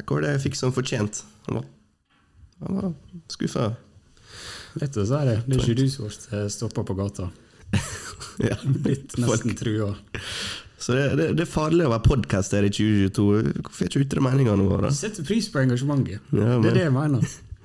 [0.00, 1.22] Jeg fikk som fortjent?
[1.46, 1.64] Han var,
[2.66, 2.92] han var
[3.32, 3.68] skuffa.
[4.80, 5.36] Lett å si det.
[5.46, 7.30] Det er ikke du som ble stoppa på gata.
[8.40, 8.56] Ja.
[8.64, 9.94] Blitt nesten trua.
[10.80, 13.52] Så det, det, det er farlig å være podcaster i 2022.
[13.64, 14.90] Hvorfor er ikke ute meningene våre?
[14.92, 16.20] Setter pris på engasjementet.
[16.36, 17.24] Ja, Det er det jeg mener.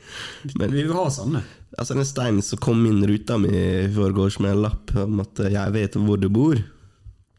[0.59, 1.41] Men- Vi vil ha sånne.
[1.79, 5.39] Altså Den steinen som kom inn ruta mi i forgårs med en lapp om at
[5.51, 6.59] jeg vet hvor du bor,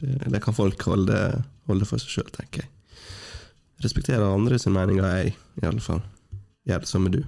[0.00, 1.18] det, det kan folk holde,
[1.68, 2.70] holde for seg sjøl, tenker jeg.
[3.82, 6.02] Respekterer andre sine meninger, jeg, i alle fall.
[6.68, 7.22] Gjør det samme du.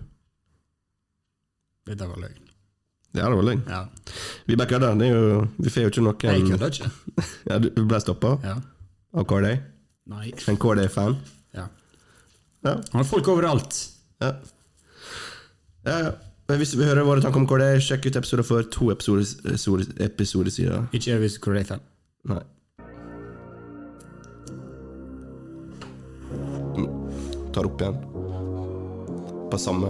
[1.89, 2.41] Dette var løgn.
[3.15, 3.63] Ja, det var løgn.
[3.69, 3.81] Ja.
[4.49, 4.95] Vi bare kødder.
[4.99, 6.91] det er Vi får jo ikke noen Jeg kødder ikke.
[7.51, 8.55] Ja, Du ble stoppa Ja.
[9.15, 9.59] av Corday?
[10.11, 10.33] Nei.
[10.49, 11.17] En Corday-fan?
[11.55, 11.67] Ja.
[12.65, 12.75] Ja.
[12.75, 13.79] Han har folk overalt.
[14.21, 14.33] Ja.
[15.87, 16.11] ja, ja.
[16.49, 19.87] Men Hvis du vil høre våre tanker om Corday, sjekk ut episoder for to episoder,
[20.05, 20.89] episoder, siden.
[20.93, 21.81] Ikke hvis du er fan.
[22.29, 22.43] Nei.
[27.55, 27.95] Tar opp igjen.
[29.51, 29.87] På samme.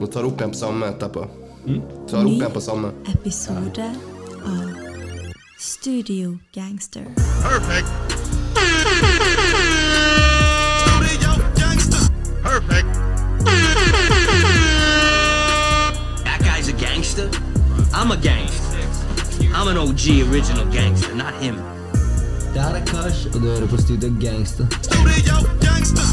[0.00, 1.26] Nå tar opp igjen på samme etterpå.
[1.66, 1.80] Mm.
[2.10, 2.92] Tar opp igjen på samme.
[3.14, 3.88] episode
[4.44, 4.70] av
[5.58, 7.04] Studio Gangster.
[7.42, 7.88] Perfect.
[10.86, 12.02] Studio gangster.
[12.42, 12.88] Perfect.
[16.24, 17.28] That guy's a gangster.
[17.92, 18.78] I'm a gangster.
[19.54, 21.58] I'm an OG original gangster, not him.
[22.54, 24.66] Det her er Kash, og du hører på Studio Gangster.
[24.82, 26.06] Studio gangster.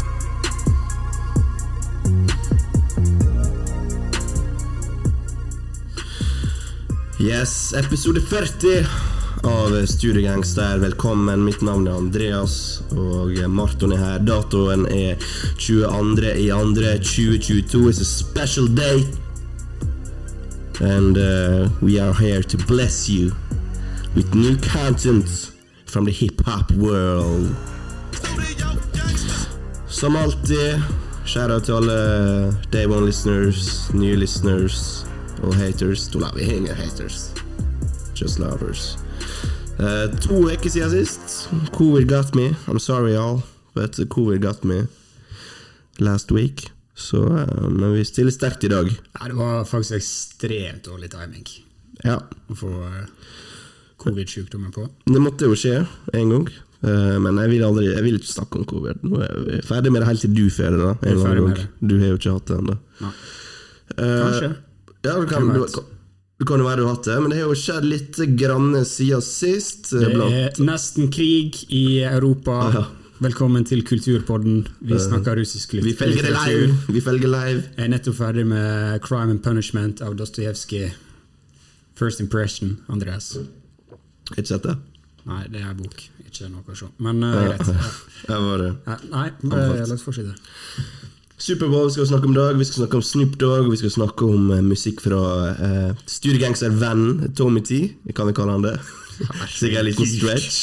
[7.20, 8.86] Yes, episode 40
[9.44, 10.78] av Studio Gangster.
[10.78, 11.44] Velkommen.
[11.44, 14.18] Mitt navn er Andreas, og Marton er her.
[14.22, 15.18] Datoen er
[15.58, 16.38] 22.
[16.38, 17.88] i andre 2022.
[17.88, 19.02] It's a special day.
[20.80, 23.32] And uh, we are here to bless you
[24.14, 25.57] with new content
[25.88, 27.54] from the hip-hop world.
[29.88, 30.82] Som alltid,
[31.26, 31.98] shout-out til alle
[32.72, 35.06] day one listeners, nye listeners
[35.42, 36.08] og haters.
[36.08, 37.32] To love ingen haters.
[38.14, 38.98] Just lovers.
[39.78, 41.48] Uh, to uker siden sist.
[41.72, 42.54] Covid got me.
[42.66, 43.42] I'm sorry, y'all,
[43.74, 44.86] but covid got me
[45.98, 46.70] last week.
[46.94, 48.90] Så, uh, men vi stiller sterkt i dag.
[49.20, 51.46] Ja, det var faktisk ekstremt dårlig timing
[52.04, 53.06] Ja, å få eh,
[53.98, 54.88] covid-sykdommen på.
[55.06, 56.48] det måtte jo skje en gang.
[56.82, 59.02] Eh, men jeg vil, aldri, jeg vil ikke snakke om covid.
[59.02, 60.90] Nå er vi ferdig med det helt til du får det.
[61.02, 61.48] en gang.
[61.48, 61.68] med det.
[61.80, 62.76] Du har jo ikke hatt det ennå.
[63.98, 64.50] Kanskje.
[64.52, 64.64] Uh.
[65.06, 65.64] Ja, det kan, du,
[66.38, 68.70] det kan jo være du har hatt det, men det har jo skjedd litt grann
[68.86, 69.92] siden sist.
[69.94, 72.60] eh, Det er nesten krig i Europa.
[72.74, 72.84] Ja.
[73.18, 74.60] Velkommen til Kulturpodden.
[74.86, 76.76] Vi snakker russisk litt- Vi følger det live!
[76.94, 77.64] Vi følger live.
[77.76, 80.92] Jeg er nettopp ferdig med Crime and Punishment av Dostojevskij.
[81.98, 83.36] First Impression, Andreas.
[84.36, 84.76] Ikke sett det?
[85.28, 86.88] Nei, det er bok, ikke noe å se.
[87.04, 87.68] Men uh, greit.
[88.28, 88.70] Var det.
[88.86, 90.36] Ja, Nei, bare la oss fortsette.
[91.38, 92.56] Superbowl skal vi snakke om i dag.
[92.58, 93.68] Vi skal snakke om Snoop Dogg.
[93.70, 95.20] Vi skal snakke om eh, musikk fra
[95.54, 97.78] uh, studiegangstervennen Tommy T.
[98.10, 98.74] Kan vi kalle han det?
[99.52, 100.58] Sikkert en liten stretch.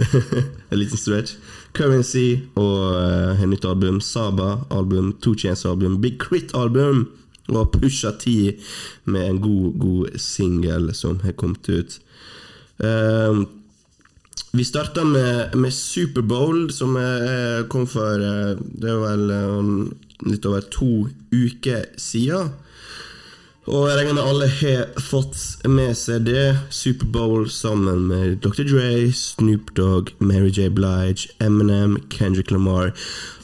[0.72, 1.36] en liten stretch.
[1.78, 4.02] Currency og uh, en nytt album.
[4.02, 5.14] Saba-album.
[5.22, 7.06] Two Chance-album, Big Crit-album.
[7.50, 8.56] Og Pusha T
[9.04, 12.00] med en god, god singel som har kommet ut.
[12.80, 13.42] Eh,
[14.52, 16.96] vi starta med, med Superbowl, som
[17.68, 19.68] kom for eh, Det er vel eh,
[20.26, 22.50] litt over to uker siden.
[23.70, 25.36] Og jeg regner med alle har fått
[25.68, 26.46] med seg det.
[26.74, 28.64] Superbowl sammen med Dr.
[28.66, 30.70] Dre, Snoop Dogg, Mary J.
[30.74, 32.90] Blige, Eminem, Kendrick Lamar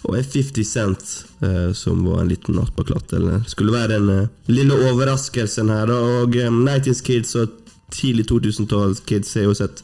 [0.07, 1.13] og en 50 Cent,
[1.45, 3.13] eh, som var en liten attpåklatt.
[3.13, 5.93] Eller skulle være den eh, lille overraskelsen her.
[5.95, 7.55] Og eh, 90's Kids og
[7.95, 9.83] tidlig 2000-talls-kids har jo sett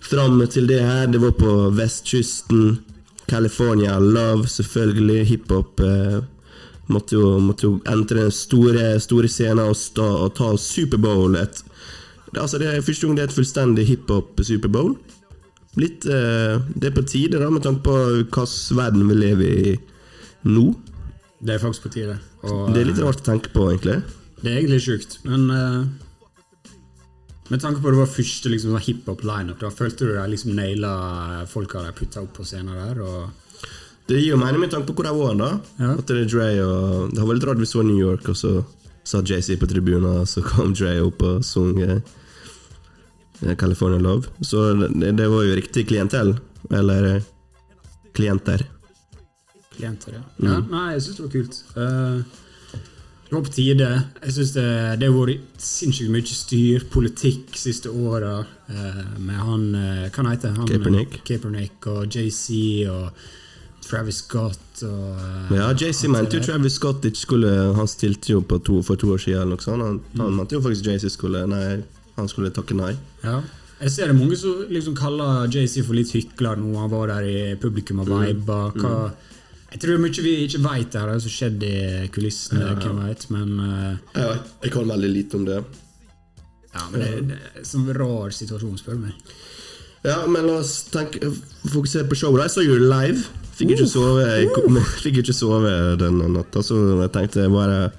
[0.00, 1.06] fram til det her.
[1.06, 2.80] Det var på vestkysten.
[3.30, 5.26] California, love, selvfølgelig.
[5.26, 5.80] Hiphop.
[5.80, 6.20] Eh,
[6.90, 11.38] måtte, jo, måtte jo entre den store, store scenen og, sta, og ta Superbowl.
[11.38, 11.62] Et,
[12.34, 14.94] altså det er første gang det er et fullstendig hiphop-superbowl.
[15.78, 19.76] Litt eh, Det er på tide, da, med tanke på hvilken verden vi lever i
[20.50, 20.72] nå.
[21.40, 22.18] Det er faktisk på tide.
[22.42, 24.00] Og, Det er litt rart å tenke på, egentlig.
[24.40, 25.84] Det er egentlig sjukt, men eh,
[27.50, 30.92] med tanke på at det var første liksom, sånn hiphop-lineup, følte du deg liksom naila
[31.50, 33.00] folka de putta opp på scenen der?
[33.02, 33.70] Og
[34.10, 35.50] Det gir jo mening med tanke på hvor de var, da.
[35.82, 35.96] Ja.
[35.96, 38.60] At det er Dre og Det var veldig rart vi så New York, og så
[39.10, 41.98] satt JC på tribunen, og så kom Dre opp og sang eh,
[43.58, 44.30] California Love.
[44.46, 46.36] Så det, det var jo riktig klientell.
[46.70, 47.28] Eller eh,
[48.14, 48.66] klienter.
[49.74, 50.22] klienter, ja.
[50.44, 51.60] ja nei, jeg syns det var kult.
[51.74, 52.39] Eh,
[53.30, 53.88] det var på tide.
[54.24, 54.64] Jeg synes det,
[55.00, 58.40] det har vært sinnssykt mye styr, politikk, siste åra
[59.18, 60.66] med han eh, Hva heter han?
[60.66, 61.20] Kaepernick.
[61.26, 63.22] Kaepernick og JC og
[63.86, 66.44] Travis Scott og eh, Ja, JC mente jo.
[66.46, 69.82] Travis Scott ikke skulle Han stilte jo to, for to år siden eller noe sånt.
[69.86, 70.20] Han, Mm.
[70.26, 71.80] han mente jo faktisk JC skulle Nei,
[72.18, 72.92] han skulle takke nei.
[73.24, 73.40] Ja.
[73.80, 76.74] Jeg ser det mange som liksom kaller JC for litt hykler nå.
[76.76, 78.58] Han var der i publikum og viba.
[78.76, 78.96] Hva
[79.70, 82.72] Jeg tror mye vi ikke veit her, som skjedde i kulissene.
[82.80, 84.32] Hvem vet, men uh, Ja,
[84.64, 85.60] jeg kan veldig lite om det.
[86.70, 89.36] Ja, men det, det er en sånn rar situasjon, spør du meg.
[90.06, 91.30] Ja, men la oss tenke,
[91.68, 92.46] fokusere på showet.
[92.46, 93.22] Jeg så jo live.
[93.60, 94.50] Fikk ikke sove jeg,
[95.04, 97.90] Fikk ikke sove den natta, så jeg tenkte bare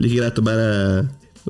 [0.00, 0.68] like greit å bare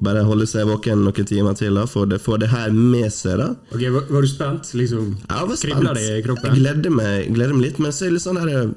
[0.01, 1.75] bare holde seg våken noen timer til.
[1.77, 3.41] da for, det, få det her med seg.
[3.43, 4.71] da Ok, Var, var du spent?
[4.79, 5.75] Liksom, Jeg var spent.
[5.75, 6.55] Kribla det i kroppen?
[6.55, 8.71] Jeg gleder meg, gleder meg litt, men så er det litt sånn der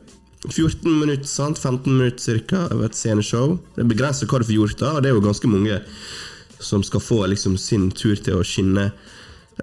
[0.50, 1.58] 14 minutter, sant?
[1.60, 3.58] 15 minutter cirka av et sceneshow.
[3.78, 5.78] Det begrenser hva du får gjort, da, og det er jo ganske mange
[6.64, 8.90] som skal få liksom sin tur til å skinne.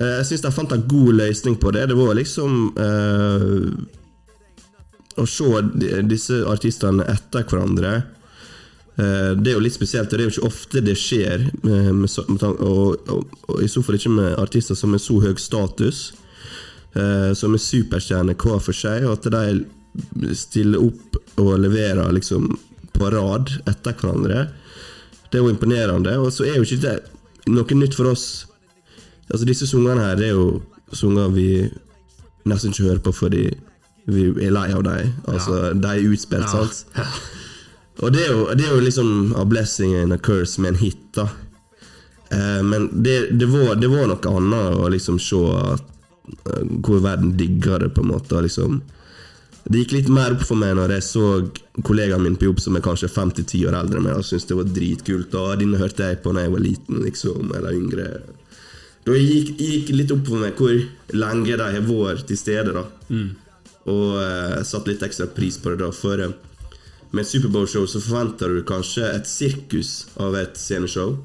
[0.01, 1.87] Eh, Jeg syns de fant en god løsning på det.
[1.91, 3.67] Det var liksom eh,
[5.21, 5.63] å se
[6.09, 7.95] disse artistene etter hverandre.
[8.97, 11.49] Eh, Det er jo litt spesielt, og det er jo ikke ofte det skjer.
[11.63, 15.35] Med, med, og, og, og i så fall ikke med artister som har så høy
[15.37, 16.13] status.
[16.95, 19.65] eh, Som er superstjerner hver for seg, og at de
[20.37, 22.49] stiller opp og leverer liksom
[22.95, 24.47] på rad etter hverandre.
[25.31, 26.17] Det er jo imponerende.
[26.21, 26.97] Og så er jo ikke det
[27.51, 28.47] noe nytt for oss.
[29.31, 30.61] Altså Disse sangene her det er jo
[30.93, 31.51] sanger vi
[32.51, 33.45] nesten ikke hører på fordi
[34.11, 35.13] vi er lei av dem.
[35.31, 36.85] Altså, De er utspilt, sant?
[38.01, 40.81] Og det er, jo, det er jo liksom a blessing and a curse med en
[40.81, 41.27] hit, da.
[42.33, 45.85] Eh, men det, det, var, det var noe annet å liksom se at,
[46.49, 48.41] eh, hvor verden digger det, på en måte.
[48.47, 48.81] Liksom.
[49.65, 51.25] Det gikk litt mer opp for meg når jeg så
[51.87, 54.59] kollegaen min på jobb som er kanskje 5-10 år eldre enn meg, og syntes det
[54.59, 55.37] var dritkult.
[55.37, 58.07] Og denne hørte jeg på da jeg var liten, liksom, eller yngre.
[59.07, 60.75] Da gikk, gikk litt opp for meg hvor
[61.17, 62.73] lenge de har vært til stede.
[62.77, 62.87] da
[63.91, 65.91] Og uh, jeg satte litt ekstra pris på det da.
[65.95, 66.33] For uh,
[67.11, 71.17] med et Superbowl-show så forventer du kanskje et sirkus av et sceneshow.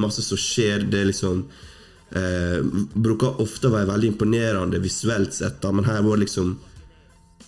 [0.00, 0.86] Masse som skjer.
[0.90, 2.60] Det liksom uh,
[2.94, 6.56] Bruker ofte å være veldig imponerende visuelt sett, da, men her var det liksom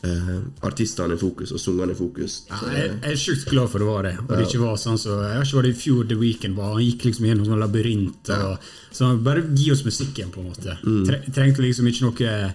[0.04, 2.43] eh, artistene i fokus og sangene i fokus.
[2.50, 4.14] Ja, jeg, jeg er sjukt glad for det var det.
[4.26, 6.75] Og det ikke var sånn så, Jeg har ikke vært i fjor The Weekend var.
[6.75, 8.31] Han gikk liksom gjennom sånn labyrint.
[8.37, 10.76] Og, så bare gi oss musikken, på en måte.
[10.84, 11.04] Mm.
[11.08, 12.52] Tre, trengte liksom ikke noe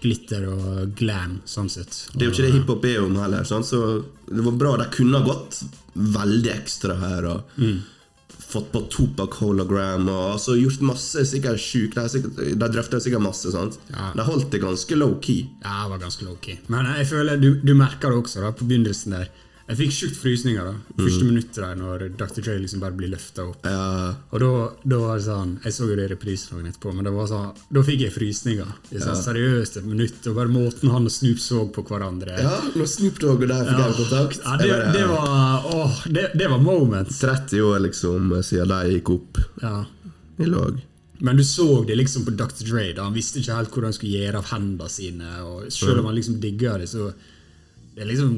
[0.00, 2.06] glitter og glam, sånn sett.
[2.14, 3.44] det er jo ikke det hiphop er om heller.
[3.44, 4.76] sånn, Så det var bra.
[4.80, 5.60] De kunne ha gått
[5.94, 7.24] veldig ekstra her.
[7.34, 7.80] Og Mm.
[8.50, 13.52] Fått på Topak hologram og altså, gjort masse sikkert sikkert- de drøfta sikkert masse.
[13.54, 13.78] Sant?
[13.92, 14.08] Ja.
[14.16, 15.44] De holdt det ganske low-key.
[15.62, 16.58] Ja, det var ganske low-key.
[16.68, 19.30] Men jeg føler du, du merker det også da, på begynnelsen der.
[19.70, 20.72] Jeg fikk sjukt frysninger da.
[20.98, 22.40] første minuttet der når Dr.
[22.42, 23.60] J liksom bare blir løfta opp.
[23.62, 23.70] Mm.
[23.70, 24.48] Ja, Og da,
[24.90, 27.28] da var det sånn Jeg så jo det i reprisen dagen etterpå, men det var
[27.30, 28.72] sånn, da fikk jeg frysninger.
[28.90, 32.34] Det er sånn seriøst et minutt, og bare måten han og Snoop så på hverandre
[32.42, 33.88] ja når Snoop Dogg og der fikk Ja.
[34.00, 37.14] kontakt Ja, det, det var Åh, det, det var moment.
[37.20, 39.84] 30 år liksom siden de gikk opp Ja.
[40.40, 40.80] i lag.
[41.20, 42.64] Men du så det liksom på Dr.
[42.66, 42.92] Dre.
[42.96, 45.30] da Han visste ikke helt hvor han skulle gjøre av hendene sine.
[45.44, 47.12] Og Selv om han liksom digga det, så
[47.94, 48.34] Det er liksom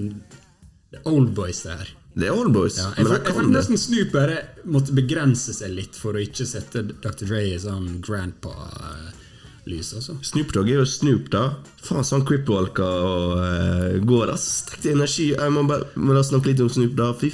[0.93, 1.91] Det er old boys her.
[2.13, 3.53] Det er Allboys, Ja, jeg, men jeg kan det.
[3.55, 4.35] nesten Snoop bare
[4.69, 7.23] måtte begrense seg litt for å ikke sette Dr.
[7.25, 9.93] Dre i sånn grandpa-lys.
[9.97, 10.19] altså.
[10.21, 11.45] Snoop Dogg er jo Snoop, da.
[11.81, 14.35] Faen, sånn cripwalker og uh, går.
[14.35, 15.31] Altså, Stekte energi.
[15.33, 17.09] Jeg må bare må snakke litt om Snoop, da.
[17.17, 17.33] Fy,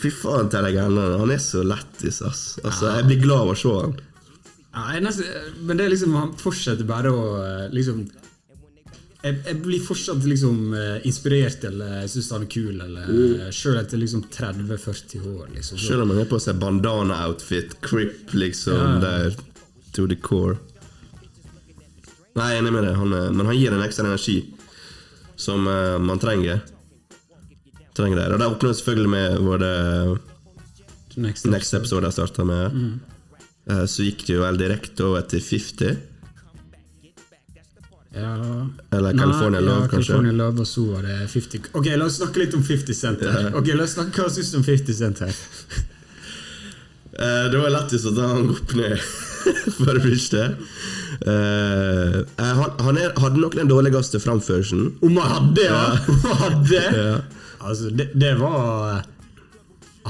[0.00, 1.04] fy faen til de greiene.
[1.20, 2.46] Han er så lættis, ass.
[2.64, 3.92] Altså, jeg blir glad av å se han.
[4.70, 5.26] Ja, nesten,
[5.66, 8.04] men det er liksom han fortsetter bare å eh, liksom
[9.22, 13.44] jeg, jeg blir fortsatt liksom eh, inspirert eller jeg syns han er kul, eller mm.
[13.54, 15.46] sjøl etter liksom 30-40 år.
[15.56, 15.80] liksom.
[15.80, 18.98] Sjøl om han har på seg bandana-outfit, crip, liksom, Ja.
[19.04, 19.36] der
[19.92, 20.58] to the core.
[22.38, 24.54] Nei, jeg er enig med er- men han gir en ekstra energi
[25.36, 26.60] som uh, man trenger.
[27.96, 28.26] Trenger det.
[28.32, 29.64] Og det åpner selvfølgelig med vår
[31.16, 33.00] next, Next episode jeg starta med.
[33.70, 35.98] Eh, Så gikk det jo vel direkte over til 50.
[38.14, 38.66] Ja.
[38.90, 40.12] Eller California Nei, Love, ja, kanskje.
[40.12, 43.20] California Love, og så var det 50 Ok, la oss snakke litt om 50 Cent
[43.22, 43.50] her.
[43.54, 45.36] Ok, la oss snakke Hva syns du om 50 Cent her?
[47.20, 48.96] uh, det var lættis å ta han opp ned
[49.78, 50.42] for det første.
[51.20, 51.30] det.
[51.30, 54.90] eh, han han er, hadde nok den dårligste framførselen.
[55.06, 55.84] Om han hadde, ja!
[56.26, 56.82] Han hadde.
[57.00, 57.14] Ja.
[57.60, 59.02] Altså, det, det var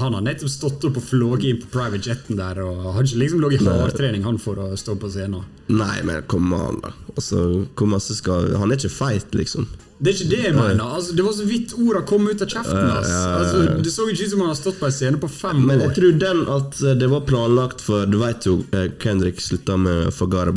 [0.01, 3.21] Han har nettopp stått opp og flåget inn på private jeten der, og har ikke
[3.21, 5.45] liksom ligget i hardtrening han for å stå på scenen.
[5.71, 6.91] Nei, men kom an, da.
[7.15, 7.45] Altså,
[7.77, 9.69] hvor masse skal Han er ikke feit, liksom.
[10.01, 10.81] Det er ikke det jeg mener.
[10.97, 13.09] Altså, det var så vidt orda kom ut av kjeften hans.
[13.13, 15.83] Altså, det så ikke ut som han har stått på en scene på fem Men
[15.83, 15.97] jeg år.
[15.99, 20.09] tror den at eh, det var planlagt for Du vet jo eh, Kendrick slutta med
[20.17, 20.49] Forgot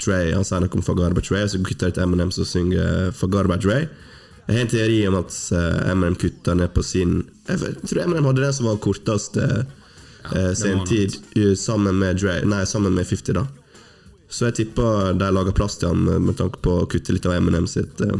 [0.00, 0.32] Trey.
[0.32, 3.52] Han sier noe om Forgot About Dre, og så gutter til Eminem som synger Forgot
[3.60, 3.84] Trey.
[4.50, 8.26] Jeg har en teori om at eh, Eminem kutta ned på sin Jeg tror Eminem
[8.26, 9.60] hadde den som var kortest ja,
[10.34, 13.46] eh, sin tid, eh, sammen med Dre, Nei, sammen med 50, da.
[14.30, 17.34] Så jeg tipper de lager plass til ham med, tanke på å kutte litt av
[17.38, 18.18] MNM sitt, eh,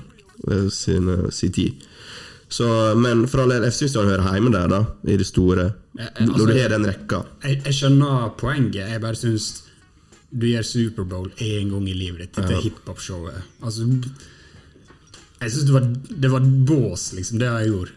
[0.51, 1.87] eh, sin, eh, sin tid.
[2.51, 2.67] Så,
[2.99, 5.69] men for all del, jeg syns han hører hjemme der, da, i det store.
[5.99, 7.25] Eh, eh, Når du altså- har den rekka.
[7.45, 9.63] Jeg, jeg skjønner poenget, jeg bare syns
[10.31, 12.35] du gjør Superbowl én gang i livet ditt.
[12.39, 12.61] Dette ja.
[12.61, 13.47] hiphop-showet.
[13.63, 13.87] Altså,
[15.41, 17.97] jeg syns det, var- det var bås, liksom, det jeg gjorde.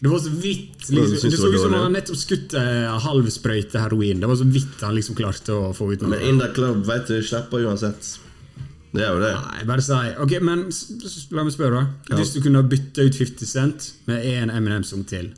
[0.00, 3.82] Det var så vidt liksom, Det så ut som han nettopp skutt en halv sprøyte
[3.82, 4.20] heroin.
[4.22, 6.14] Det var så vidt han liksom klarte å få ut noe.
[6.14, 8.14] Men In The Club vet du, slipper uansett.
[8.96, 9.34] Det er jo det.
[9.36, 10.64] Nei, bare si Ok, men
[11.36, 12.16] la meg spørre, da.
[12.16, 15.28] Hvis du kunne bytte ut 50 Cent med én Eminem-sang til,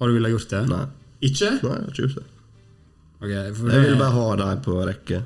[0.00, 0.62] har du villet gjort det?
[0.72, 0.80] Nei.
[1.28, 1.52] Ikke?
[1.60, 2.26] Nei, jeg har ikke gjort det.
[3.16, 5.20] Ok, for Jeg det, vil bare ha dem på rekke.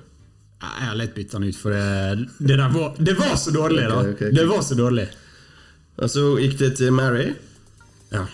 [0.61, 4.03] Jeg har lett bytta den ut, for det, det var Det var så dårlig, da!
[4.03, 4.35] Okay, okay, ok.
[4.37, 5.07] Det var så dårlig.
[5.99, 7.35] Og så gikk det til Mary.
[8.12, 8.25] Ja.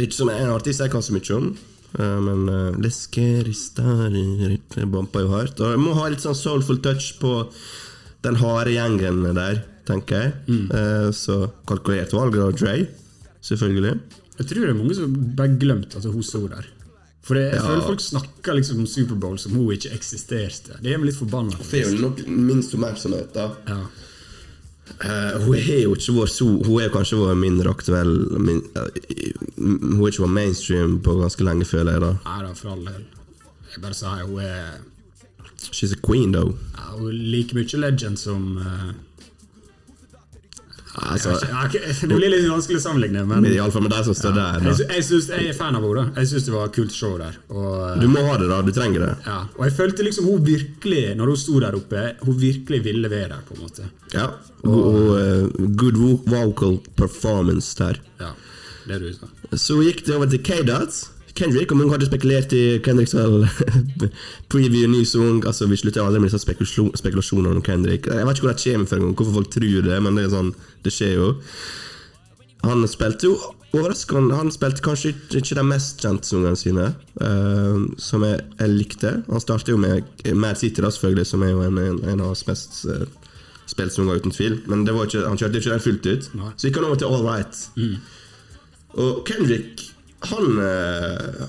[0.00, 1.56] Ikke som en artist jeg kan så mye om.
[1.98, 2.92] eh, Men uh, Det
[4.90, 5.60] bumper jo hardt.
[5.60, 7.34] Og jeg må ha litt sånn soulful touch på
[8.24, 10.32] den harde gjengen der, tenker jeg.
[10.48, 10.70] Mm.
[10.72, 12.86] Uh, så kalkulert valg av Dre,
[13.44, 13.98] selvfølgelig.
[14.38, 16.64] Jeg tror det er mange som bare glemt at hun sto der.
[17.24, 17.66] For jeg, jeg Ja.
[17.68, 20.76] føler folk snakker liksom om Superbowl som hun ikke eksisterte.
[20.82, 21.56] Det gjør meg litt forbanna.
[21.56, 23.46] Får jo nok minst oppmerksomhet, da.
[23.68, 23.78] Ja.
[25.00, 28.84] Eh, hun har jo ikke vært så Hun er kanskje vært mindre aktuell min, uh,
[29.56, 32.02] Hun har ikke vært mainstream på ganske lenge, føler jeg.
[32.04, 33.06] da Nei da, for all del.
[33.72, 34.82] Jeg bare sier hun er
[35.72, 36.52] She's a queen, though.
[36.76, 38.90] ja, hun er like mye legend som eh,
[40.94, 41.32] Altså,
[42.06, 43.42] Det blir litt vanskelig å sammenligne, men
[43.74, 44.60] fall med de som står der.
[44.62, 44.94] jeg, Da.
[44.94, 46.04] jeg, synes, jeg er fan av henne.
[46.14, 47.38] Jeg syns det var et kult show der.
[47.50, 48.60] Og, Du må ha det, da.
[48.62, 49.16] Du trenger det.
[49.26, 53.10] ja, og jeg følte liksom hun virkelig, når hun sto der oppe, hun virkelig ville
[53.10, 53.42] være der.
[53.48, 54.28] på en måte Ja.
[54.62, 55.98] Og, og uh, good
[56.30, 57.98] vocal performance der.
[58.20, 58.30] Ja,
[58.86, 59.26] det du sa.
[59.56, 61.08] Så gikk det over til K-Dot.
[61.34, 63.46] Kendrick, om noen hadde spekulert i Kendricks selv
[64.52, 65.40] preview ny sang.
[65.42, 68.06] Altså, Vi slutter aldri med disse spekulasjon, spekulasjonene om Kendrick.
[68.06, 70.32] Jeg vet ikke hvor det kommer fra, engang, hvorfor folk tror det, men det er
[70.36, 70.54] sånn,
[70.86, 71.28] det skjer jo.
[72.64, 73.34] Han spilte jo
[73.74, 76.86] overraskende Han spilte kanskje ikke, de mest kjente sangene sine,
[77.18, 79.12] uh, som jeg, jeg likte.
[79.26, 80.06] Han startet jo med
[80.38, 83.02] Mad City, da, selvfølgelig, som er jo en, en, en av hans mest uh,
[83.66, 84.60] spilte sanger, uten tvil.
[84.70, 86.30] Men det var ikke, han kjørte ikke den fullt ut.
[86.38, 86.52] Nei.
[86.54, 87.64] Så gikk han over til All Right.
[88.94, 89.88] Og Kendrick,
[90.30, 91.44] han eh,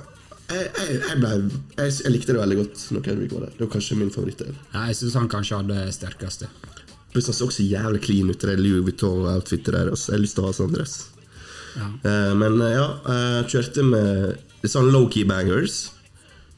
[0.46, 1.32] jeg, jeg, jeg, ble,
[1.80, 3.56] jeg, likte det veldig godt når Kendrick var der.
[3.56, 4.54] Det var kanskje min favorittdel.
[4.76, 6.50] Ja, jeg syns han kanskje hadde det sterkeste.
[7.16, 9.90] Pluss han så også jævlig clean ut i det Louis Vuitton-outfitet der.
[9.96, 10.12] Også.
[10.12, 10.96] Jeg har lyst til å ha sånn dress.
[11.76, 11.90] Ja.
[12.06, 15.80] Uh, men uh, ja, jeg kjørte med sånn low-key bangers.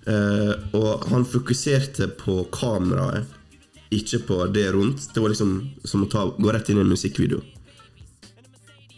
[0.07, 3.35] Uh, og han fokuserte på kameraet,
[3.95, 5.07] ikke på det rundt.
[5.13, 7.39] Det var liksom som å ta, gå rett inn i en musikkvideo.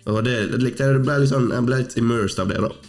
[0.10, 0.74] Og det, det.
[0.80, 2.64] Det ble litt sånn, jeg ble litt immersed av det.
[2.66, 2.89] da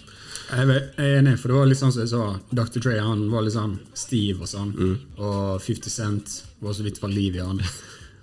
[0.50, 2.24] Jeg er enig, for det var litt sånn som jeg sa.
[2.50, 2.80] Dr.
[2.82, 4.72] Dre han var litt sånn stiv og sånn.
[5.18, 7.60] Og 50 Cent var så vidt for liv i han.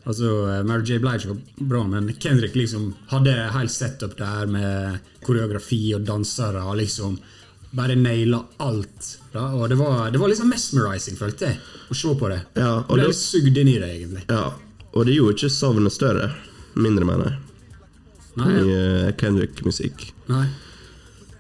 [0.08, 1.00] Altså, eh, Mary J.
[1.04, 6.62] Blige var bra, men Kendrick liksom hadde helt setup der med koreografi og dansere.
[6.64, 7.18] og liksom
[7.76, 9.18] Bare naila alt.
[9.34, 9.50] Da.
[9.60, 11.58] Og det var, det var liksom mesmerizing, følte jeg,
[11.92, 12.38] å se på det.
[12.56, 14.24] Ja, og ble det- litt sugd inn i det, egentlig.
[14.32, 14.54] Ja,
[14.94, 16.30] og det gjorde ikke savnet større.
[16.80, 17.38] Mindre, mener jeg.
[18.38, 18.80] Nei, I ja.
[19.10, 20.08] eh, Kendrick-musikk.
[20.32, 20.46] Nei.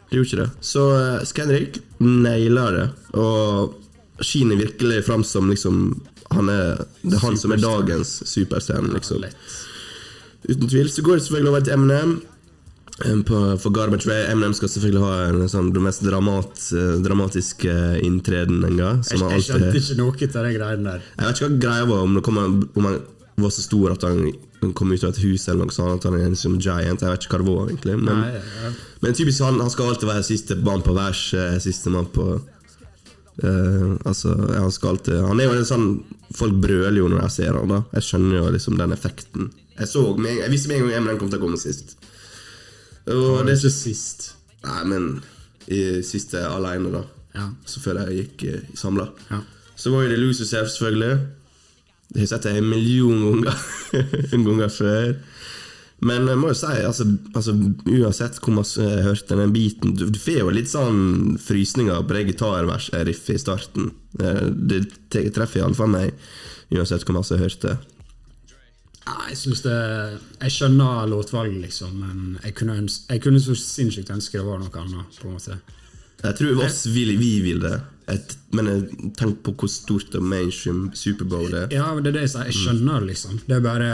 [0.08, 0.50] Det gjorde ikke det.
[0.64, 2.86] Så uh, Kendrick naila det,
[3.20, 3.76] og
[4.24, 6.00] skinner virkelig fram som liksom
[6.34, 9.24] han er, Det er han som er dagens superstjerne, liksom.
[10.48, 10.90] Uten tvil.
[10.92, 12.18] Så går det selvfølgelig over til Eminem.
[12.98, 17.74] På, for Garbage Ray Eminem skal selvfølgelig ha en sånn det mest dramat, eh, dramatiske
[18.02, 19.04] inntreden en gang.
[19.06, 21.06] Jeg, jeg skjønte ikke noe av de greiene der.
[21.14, 22.98] Jeg vet ikke hva greia var, om, det kom, om han
[23.44, 26.00] var så stor at han han kom ut av et hus eller noe sånt.
[26.00, 27.02] At han er en som giant.
[27.02, 27.96] Jeg vet ikke hva det var, egentlig.
[28.02, 28.72] Men, Nei, ja.
[29.04, 32.28] men typisk han, han skal alltid være siste mann på vers, eh, siste mann på
[32.38, 35.88] uh, Altså, han skal alltid Han er jo en sånn
[36.36, 37.84] Folk brøler jo når jeg ser han da.
[37.98, 39.52] Jeg skjønner jo liksom den effekten.
[39.78, 41.96] Jeg så med, Jeg visste med en gang Eminem kom til å komme sist.
[43.08, 44.32] Og det er ikke sist.
[44.66, 45.06] Nei, men
[45.72, 47.06] i siste alene, da.
[47.38, 47.46] Ja.
[47.70, 49.08] Så før jeg gikk uh, samla.
[49.32, 49.44] Ja.
[49.78, 51.37] Så var jo det Lose Yourself, selvfølgelig.
[52.18, 53.58] Det har jeg sett det en million ganger,
[54.48, 55.12] ganger før.
[56.02, 57.06] Men jeg må jo si, altså,
[57.38, 57.54] altså
[57.86, 62.18] uansett hvor mye jeg hørte den biten Du, du får jo litt sånn frysninger på
[62.18, 63.92] det gitarversriffet i starten.
[64.18, 64.82] det
[65.14, 66.18] treffer iallfall meg,
[66.74, 67.78] uansett hvor masse jeg hørte.
[69.06, 69.78] Ja, jeg synes det
[70.42, 74.74] Jeg skjønner låtvalget, liksom, men jeg kunne, jeg kunne så sinnssykt ønske det var noe
[74.74, 75.22] annet.
[75.22, 75.62] på en måte
[76.24, 77.76] Jeg tror oss vil, vi vil det,
[78.08, 78.70] Et, men
[79.20, 81.68] tenk på hvor stort og mainstream Superbowl er.
[81.76, 82.46] Ja, det er det jeg sier.
[82.48, 83.40] Jeg skjønner det, liksom.
[83.46, 83.90] Det er bare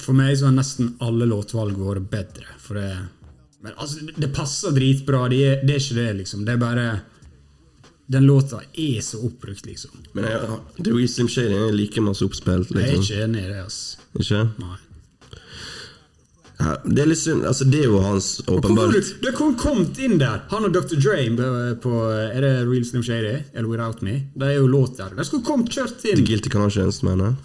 [0.00, 2.46] For meg så har nesten alle låtvalg vært bedre.
[2.64, 2.88] For det,
[3.62, 5.28] men altså, det- passer dritbra.
[5.28, 6.44] Det er, det er ikke det, liksom.
[6.48, 6.86] Det er bare
[8.12, 9.90] Den låta er så oppbrukt, liksom.
[10.14, 10.40] Men jeg,
[10.82, 13.04] The Real Shading er like masse oppspilt, Jeg er liksom.
[13.04, 13.78] ikke enig i det, ass.
[14.18, 14.40] Ikke?
[14.58, 14.76] Nei.
[16.62, 17.42] Ja, det er litt synd.
[17.48, 19.08] Altså, det er jo hans åpenbart du?
[19.24, 20.44] Du kom kommet inn der!
[20.52, 20.94] Han og Dr.
[21.02, 21.48] Dre på,
[21.82, 23.32] på Er det Real Slim Shady?
[23.54, 24.20] Eller Without Me?
[24.38, 25.10] Det er jo låt der.
[25.18, 26.22] De skulle kommet kjørt The inn!
[26.28, 27.40] Guilty Conscience, mener jeg.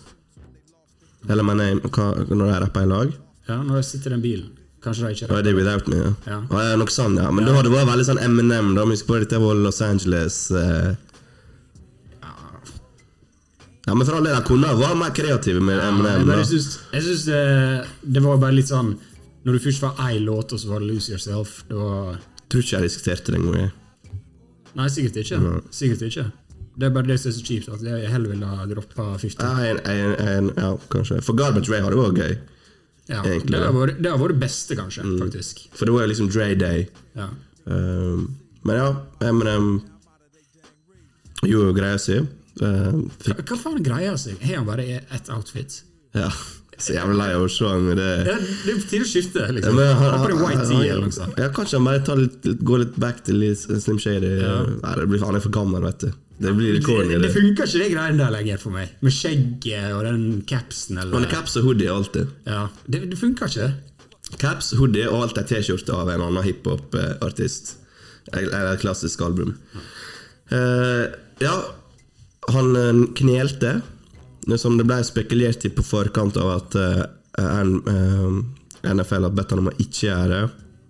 [1.33, 3.15] Eller mener jeg når de rapper i lag?
[3.49, 4.53] Ja, når jeg sitter i den bilen.
[4.85, 6.13] Kanskje de ikke Ja, det er Without Me, ja.
[6.27, 6.37] Ja.
[6.51, 6.61] ja.
[6.69, 7.31] ja nok sånt, ja.
[7.33, 8.85] Men da hadde det vært veldig sånn Eminem, da.
[8.91, 10.93] Husk på dette var Los Angeles eh.
[13.87, 16.25] Ja, men for all del, de kunne vært mer kreative med Jeg Eminem.
[16.27, 16.47] bare da.
[16.49, 17.43] syns, jeg syns det,
[18.03, 18.89] det var bare litt sånn
[19.47, 22.17] Når du først var én låt, og så var det Lose Yourself Det var
[22.51, 23.71] Tror ikke jeg diskuterte det engang.
[24.77, 25.39] Nei, sikkert ikke.
[25.71, 26.25] Sikkert ikke.
[26.77, 29.41] Det er bare det som er så kjipt, at jeg heller ville ha droppa 50.
[29.41, 31.17] Ja, en, en, en, ja, kanskje.
[31.25, 32.35] For Garbage Ray det vært gøy.
[33.07, 35.03] Ja, egentlig, det, har vært, det har vært beste, kanskje.
[35.23, 36.87] faktisk For det var jo liksom Dre Day.
[37.17, 37.29] ja.
[37.67, 38.27] Um,
[38.63, 38.87] men ja,
[39.27, 39.65] Eminem
[41.43, 42.17] gjorde jo greia si.
[42.61, 44.39] Uh, fikk, Hva, faen er greia seg?
[44.43, 45.81] Har han bare ett outfit?
[46.15, 46.29] ja,
[46.77, 48.11] så jævlig lei av med det.
[48.27, 49.39] Er- det er på tide å skifte.
[49.41, 49.75] Ja, liksom.
[49.75, 51.37] men han- white tea, eller noe sånt.
[51.37, 54.35] Ja, kanskje han bare tar litt, går litt back til litt Slim Shady.
[54.83, 56.11] Nei, det blir, han er for gammel, vet du.
[56.37, 57.15] Det blir litt corny.
[57.15, 58.91] Det, det funker ikke, det greiene der lenger for meg.
[59.01, 60.99] Med skjegget og den capsen.
[61.01, 62.29] Eller, er caps og hoodie alltid.
[62.45, 63.71] ja, det, det funker ikke.
[64.37, 67.77] Caps, hoodie og alltid T-skjorte av en annen hiphop-artist.
[68.35, 69.55] Eller et klassisk album.
[70.51, 71.07] Uh,
[71.41, 71.55] ja,
[72.53, 73.81] han eh, knelte,
[74.55, 77.03] som det ble spekulert i på forkant av at eh,
[77.43, 78.37] eh,
[78.87, 80.41] NFL har bedt han om å ikke gjøre.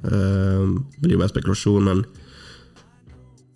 [0.08, 2.04] Det blir bare spekulasjon, men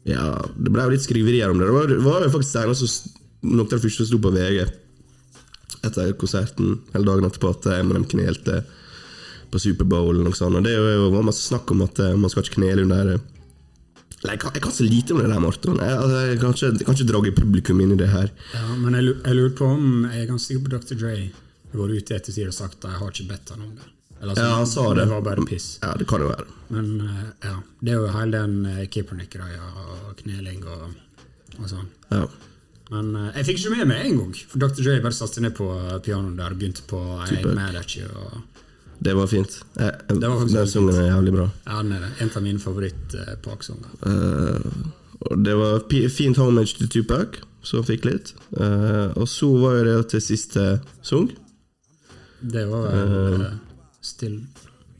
[0.09, 0.23] ja,
[0.57, 1.67] det ble jo litt skriverier om det.
[1.69, 3.11] Det var, det var jo faktisk Steinar som s-
[3.45, 4.63] noe av det første sto på VG
[5.85, 8.63] etter konserten, hele dagen etterpå, at Eminem knelte
[9.53, 10.57] på Superbowl og noe sånt.
[10.57, 13.13] Og det var masse snakk om at eh, man skal ikke knele under
[14.21, 15.79] eh, Eller, jeg, kan, så lite om det der, Morten.
[15.81, 18.29] Jeg, altså, jeg, kan ikke, jeg kan ikke drage publikum inn i det her.
[18.53, 20.99] Ja, men jeg, jeg lurer på om Jeg er ganske sikker på Dr.
[20.99, 21.15] Dre
[21.71, 23.89] har vært ute i ettertid og sagt at jeg har ikke bedt han om det.
[24.21, 25.01] Eller, altså, Ja, han sa det.
[25.01, 25.67] Det var bare piss.
[25.81, 26.45] Ja, det kan jo være.
[26.69, 30.89] Men eh, ja, det er jo hele den uh, Kaepernick-greia og kneling og,
[31.57, 31.89] og sånn.
[32.11, 32.25] Ja.
[32.91, 34.33] Men eh, jeg fikk ikke med meg en gang.
[34.51, 34.83] For Dr.
[34.83, 37.95] Dre bare satte ned på eh, pianoet der og begynte på I Ain't Mad At
[37.97, 38.09] You.
[38.11, 38.65] Og,
[39.01, 39.55] Det var fint.
[39.79, 41.49] Jeg, Det var den sangen er jævlig bra.
[41.65, 42.09] ja, den er det.
[42.21, 43.95] En av mine favoritt-Park-sanger.
[44.05, 48.33] Eh, og det var fint homage til Tupac, som fikk litt.
[48.57, 50.67] Eh, og så var jo det til siste
[51.01, 51.31] sang.
[52.41, 53.51] det var vel uh,
[54.01, 54.39] Still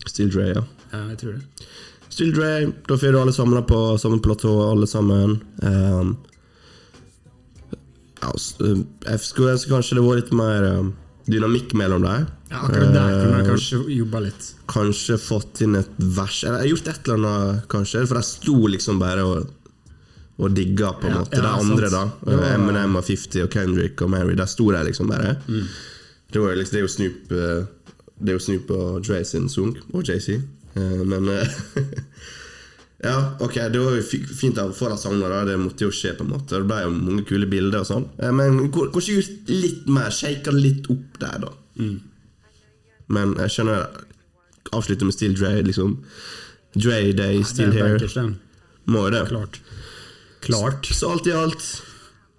[0.05, 0.63] Still Dre, ja.
[0.91, 1.67] Ja, jeg tror det.
[2.09, 5.41] Still Dre, da får du alle samla på samme platå, alle sammen.
[5.61, 6.17] Um,
[8.21, 10.91] ja, jeg skulle ønske kanskje det var litt mer um,
[11.32, 12.28] dynamikk mellom dem.
[12.52, 14.48] Ja, akkurat der kunne jeg Eh, kanskje jobba litt.
[14.67, 18.06] Kanskje fått inn et vers Eller jeg har gjort et eller annet, kanskje.
[18.08, 19.50] For jeg sto liksom bare og,
[20.41, 21.36] og digga, på en Ja, måte.
[21.38, 22.20] ja, de andre, sant.
[22.26, 22.36] da.
[22.38, 24.36] Det Eminem og 50 og Kendrick og Mary.
[24.36, 25.38] Der sto de liksom bare.
[25.48, 25.67] Mm.
[26.32, 27.65] Det, var liksom, det er jo Snoop eh,
[28.22, 30.39] Det er jo Snoop og Dre sin sang, og JC.
[30.76, 31.30] Eh, Men
[33.01, 35.41] Ja, ok, det var jo fint å få de sangene.
[35.47, 36.53] Det måtte jo skje, på en måte.
[36.53, 38.05] Det ble jo mange kule bilder og sånn.
[38.21, 41.51] Eh, Men kanskje gjort litt mer, shaka det litt opp der, da.
[41.81, 41.97] Mm.
[43.11, 43.87] Men jeg skjønner
[44.77, 45.97] Avslutte med Still Dre, liksom.
[46.77, 48.27] Dre Day, Still det Here.
[48.85, 49.25] Må jo det.
[49.31, 49.57] Klart.
[50.45, 50.85] Klart.
[50.93, 51.65] Så alt i alt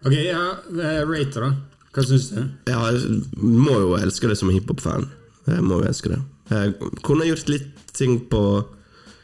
[0.02, 1.50] Ok, ja, Rater, rate da.
[1.94, 2.40] Hva syns du?
[2.66, 5.04] Ja, jeg må jo elske det som hiphop-fan.
[5.46, 6.18] Jeg må jo elske det.
[6.50, 6.72] Jeg
[7.06, 8.40] kunne gjort litt ting på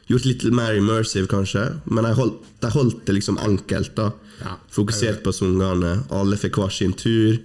[0.08, 3.92] Gjort litt mer immersive, kanskje, men jeg holdt, de holdt det liksom enkelt.
[3.98, 5.98] da Ja, Fokusert på sangene.
[6.14, 7.36] Alle fikk hver sin tur.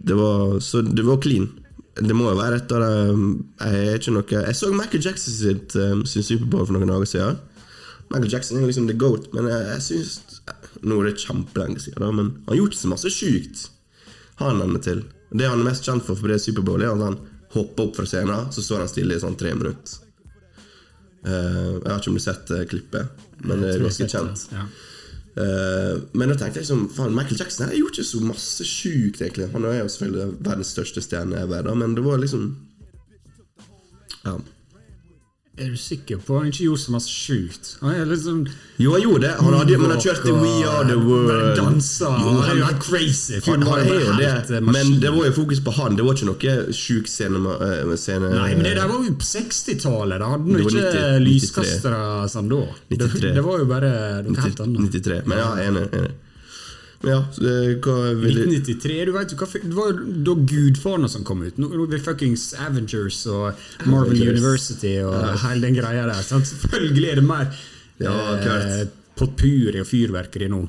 [0.00, 1.50] Det var, så det var clean.
[2.00, 3.22] Det må jo være et av de
[3.60, 7.10] Jeg er ikke noe Jeg så Michael Jackson sitt, um, sin Superbowl for noen dager
[7.10, 7.40] siden.
[8.10, 10.40] Michael Jackson er liksom the goat, men jeg, jeg syns
[10.80, 13.66] Nå er det kjempelenge siden, da, men han har gjort så masse sjukt.
[14.40, 15.02] Han denne til.
[15.30, 17.18] Det han er mest kjent for for det Superbowl, er at han
[17.52, 20.09] hopper opp fra scenen, så står han stille i sånn tre minutter.
[21.26, 24.46] Eh, jeg vet ikke om du har sett eh, klippet, men det er ganske kjent.
[24.54, 24.64] Ja.
[25.40, 29.20] Eh, men da tenkte jeg liksom Faen, Michael Jackson har gjort ikke så masse sjukt,
[29.20, 29.50] egentlig.
[29.52, 32.48] Han er jo selvfølgelig verdens største stjerne ever, men det var liksom
[34.24, 34.38] Ja.
[35.60, 37.74] Er du sikker på han ikke gjorde så masse sjukt?
[37.82, 38.38] Han er liksom
[38.80, 39.32] Jo, han gjorde det.
[39.44, 41.50] Han hadde, men han kjørte We Are The World.
[41.58, 42.12] dansa.
[42.22, 43.40] Jo, Han er jo crazy.
[43.44, 45.98] Han, han er jo det, men det var jo fokus på han.
[45.98, 49.28] Det var ikke noe sjuk scene, eh, scene Nei, men det der var jo på
[49.28, 50.16] 60-tallet.
[50.22, 52.62] Da hadde var ikke 90 lyskastere som da.
[52.88, 53.34] Det, 93.
[53.36, 53.92] det var jo bare
[54.24, 54.96] noe helt annet.
[54.96, 55.22] 93.
[55.28, 55.86] Men ja, enig.
[56.00, 56.16] enig.
[57.00, 61.40] Ja, hva vil du 1993, du vet hva Det var jo da Gudfaren som kom
[61.46, 61.56] ut.
[61.56, 63.54] Nå er det fuckings Avengers og
[63.88, 64.36] Marvel Avengers.
[64.36, 65.14] University og
[65.46, 66.20] hele den greia der.
[66.26, 66.50] Sant?
[66.50, 67.46] Selvfølgelig er det mer
[68.00, 68.82] Ja, eh,
[69.16, 70.60] potpurri og fyrverkeri nå.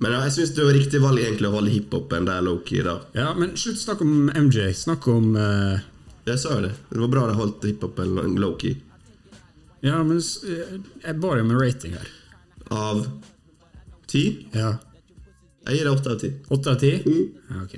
[0.00, 2.84] Men ja, jeg syns det var riktig valg egentlig å holde hiphopen der lowkey.
[2.86, 2.94] da.
[3.14, 4.70] Ja, men slutt å snakke om MJ.
[4.74, 5.82] Snakk om eh,
[6.30, 6.72] Jeg sa jo det.
[6.90, 8.76] Det var bra de holdt hiphopen enn lowkey
[9.82, 12.08] Ja, men eh, jeg ba jo om en rating her.
[12.70, 13.02] Av
[14.06, 14.24] ti?
[14.54, 14.76] Ja.
[15.70, 16.30] Jeg gir det åtte av ti.
[16.56, 16.90] Åtte av ti?
[17.06, 17.22] Mm.
[17.50, 17.74] Ja, ok.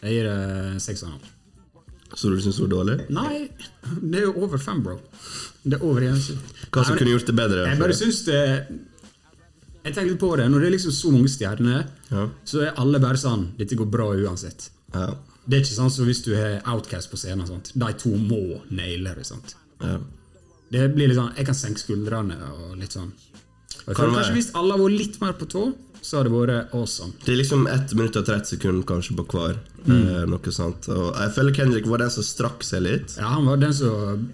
[0.00, 1.36] Jeg gir det seks og en halv.
[2.18, 2.94] Så du syns det var dårlig?
[3.14, 3.34] Nei,
[4.02, 4.96] det er jo over fem, bro.
[5.62, 6.22] Det er over igjen.
[6.72, 7.66] Hva som kunne gjort det bedre?
[7.68, 8.40] Jeg bare syns det
[9.84, 10.48] Jeg tenker litt på det.
[10.50, 12.24] Når det er liksom så mange stjerner, Ja.
[12.44, 14.70] så er alle bare sånn Dette går bra uansett.
[14.94, 15.06] Ja.
[15.46, 17.46] Det er ikke sånn som hvis du har Outcast på scenen.
[17.46, 17.70] Sant?
[17.74, 19.26] De to må naile det.
[19.26, 19.54] Sant?
[19.80, 19.98] ja.
[20.70, 23.12] Det blir litt sånn Jeg kan senke skuldrene og litt sånn.
[23.86, 25.64] Kan kanskje Hvis alle var litt mer på tå,
[26.02, 27.12] så har det vært awesome.
[27.24, 29.58] Det er liksom 1 minutt og 30 sekunder kanskje på hver.
[29.84, 29.96] Mm.
[30.00, 30.88] Eh, noe sånt.
[30.92, 33.16] Og jeg føler Kendrick var den som strakk seg litt.
[33.18, 34.28] Ja, Han var den som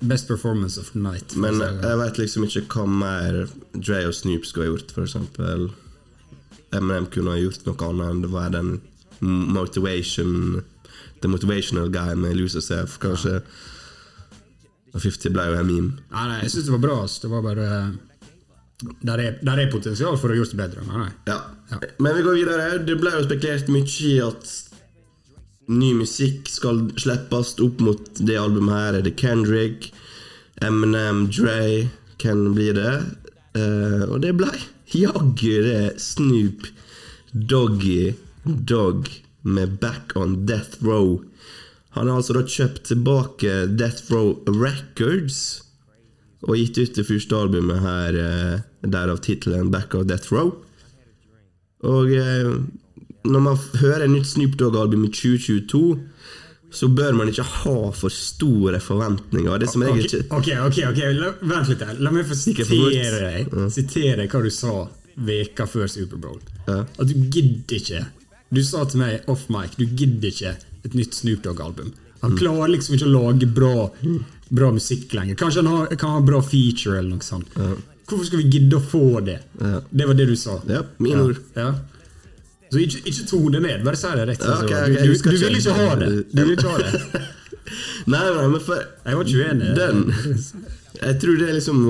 [0.00, 1.32] Best performance of the night.
[1.40, 5.70] Men å jeg vet liksom ikke hva mer Dre og Snoop skulle ha gjort, eksempel.
[6.76, 8.74] Eminem kunne ha gjort noe annet enn det var den
[9.20, 10.60] motivation
[11.22, 13.40] The motivational guy med Lose Yourself, kanskje.
[14.92, 16.04] Og 50 ble jo en meme.
[16.12, 16.98] Nei, nei, jeg syns det var bra.
[17.08, 17.68] Det var bare
[18.76, 20.82] Der er, der er potensial for å gjøre det bedre.
[20.90, 21.08] Nei.
[21.28, 21.38] Ja.
[21.72, 21.78] Ja.
[22.02, 22.66] Men vi går videre.
[22.84, 24.50] Det ble jo spekulert mye i at
[25.72, 28.98] ny musikk skal slippes opp mot det albumet her.
[28.98, 29.90] Er det Kendrick,
[30.62, 31.88] Eminem, Dre?
[32.20, 32.94] Hvem blir det?
[33.56, 34.52] Eh, og det ble
[34.92, 36.68] jaggu det Snoop
[37.32, 39.08] Doggy Dog
[39.42, 41.22] med Back on Death Row.
[41.96, 45.65] Han har altså da kjøpt tilbake Death Row Records
[46.44, 50.52] og gitt ut det første albumet her, eh, derav tittelen Back of Death Row.
[51.86, 52.50] Og eh,
[53.26, 55.98] når man hører nytt Snoop Dogg-album i 2022,
[56.76, 59.58] så bør man ikke ha for store forventninger.
[59.62, 61.98] Det som jeg ikke ok, ok, ok, La, vent litt her.
[62.04, 64.74] La meg få sitere deg Sitere hva du sa
[65.16, 66.40] veka før Superbowl.
[66.66, 66.82] Ja.
[66.84, 68.02] At du gidder ikke.
[68.52, 70.52] Du sa til meg off mic du gidder ikke
[70.84, 71.94] et nytt Snoop Dogg-album.
[72.22, 72.38] Han Mm.
[72.40, 73.90] klarer liksom ikke å lage bra,
[74.48, 75.38] bra musikk lenger.
[75.40, 77.52] Kanskje han har, kan ha bra feature eller noe sånt.
[78.06, 79.40] Hvorfor skal vi gidde å få det?
[79.58, 79.80] Ja.
[79.90, 80.60] Det var det du sa.
[80.70, 81.40] Ja, mine ord.
[81.58, 81.72] Ja.
[82.70, 84.42] Så ikke, ikke tone det ned, bare si det rett.
[84.42, 85.58] Ja, okay, okay, ok, du, du, du vil ikke.
[85.58, 86.08] ikke ha det.
[86.30, 87.24] Du vil ikke ha det.
[88.06, 89.70] Nei, nei, men for Jeg var ikke uenig.
[89.74, 89.96] Den
[91.06, 91.80] Jeg tror det er liksom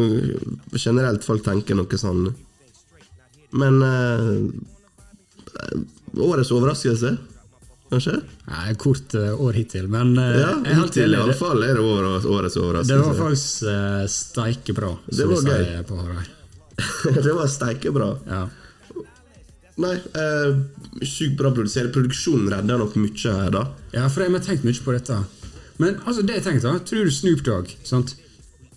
[0.73, 2.25] generelt folk tenker noe sånn.
[3.55, 4.49] Men uh,
[6.27, 7.13] Årets overraskelse,
[7.91, 8.17] kanskje?
[8.51, 11.85] Nei, kort eh, år hittil, men eh, Ja, jeg hittil i alle fall er det
[11.85, 14.93] år- årets det var faktisk uh, steike bra.
[15.07, 16.01] Det som var vi sier På
[17.27, 18.09] det var steikebra.
[18.29, 18.43] Ja.
[19.81, 21.93] Nei, eh, sykt bra produsert.
[21.93, 23.63] Produksjonen redda nok mye her, da.
[23.93, 25.19] ja, for jeg har tenkt mye på dette.
[25.81, 28.15] Men altså, det jeg tenkte, da, tror du Snoop Dogg sant?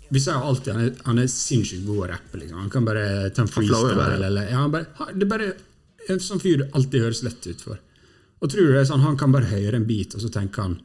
[0.09, 2.39] Vi sier alltid han er, han er sinnssykt god å rappe.
[2.41, 2.57] Liksom.
[2.63, 4.07] Han kan bare ta en freestyle.
[4.17, 5.51] Eller, ja, han bare, det er bare
[6.09, 7.79] en sånn fyr det alltid høres lett ut for.
[8.39, 10.63] Og tror du det er sånn, Han kan bare høre en bit, og så tenker
[10.63, 10.79] han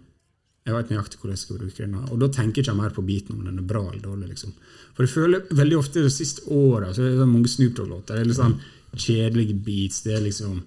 [0.64, 1.96] jeg vet nøyaktig hvor jeg skal bruke den.
[2.08, 4.30] Og da tenker ikke han mer på beaten om den er bra eller dårlig.
[4.30, 4.54] liksom.
[4.96, 8.16] For jeg føler veldig ofte de siste åra så er det mange Snoop Dogg-låter.
[8.16, 8.56] Det er litt sånn
[8.96, 10.00] kjedelige beats.
[10.06, 10.62] Det er liksom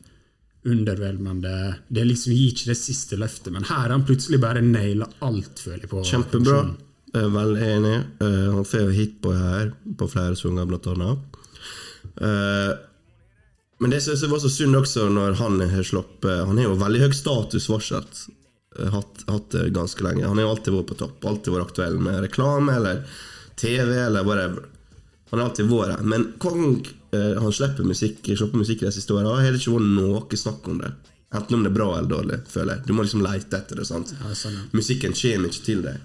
[0.69, 1.53] undervelmende.
[1.89, 3.49] Det er liksom gir ikke det siste løftet.
[3.55, 5.91] Men her har han plutselig bare naila alt, føler jeg.
[5.95, 6.59] på Kjempebra.
[7.15, 7.97] Jeg er veldig enig.
[8.21, 11.41] Eh, han får jo på her, på flere sanger, blant annet.
[12.21, 12.71] Eh,
[13.79, 16.77] men det synes jeg var så synd også når han har sluppet Han har jo
[16.79, 18.23] veldig høy status fortsatt.
[18.79, 20.25] Eh, Hatt, hatt det ganske lenge.
[20.25, 21.27] Han har jo alltid vært på topp.
[21.29, 23.03] Alltid vært aktuell med reklame eller
[23.57, 24.65] TV eller whatever.
[25.29, 26.07] Han har alltid vært her.
[26.09, 26.65] Men Kong
[27.11, 30.67] eh, han slipper musikk, slipper musikk de siste åra, har det ikke vært noe snakk
[30.71, 30.91] om det.
[31.35, 32.85] Enten om det er bra eller dårlig, føler jeg.
[32.87, 33.85] Du må liksom leite etter det.
[33.89, 34.13] sant?
[34.15, 34.67] Ja, sånn, ja.
[34.71, 35.97] Musikken kommer ikke til deg.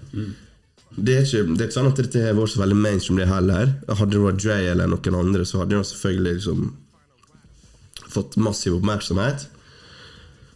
[0.93, 3.29] Det, er ikke, det er ikke sånn at dette har vært så veldig mainstream, det
[3.31, 3.71] heller.
[3.87, 6.65] Hadde det vært Dre eller noen andre, så hadde de selvfølgelig liksom
[8.13, 9.47] fått massiv oppmerksomhet.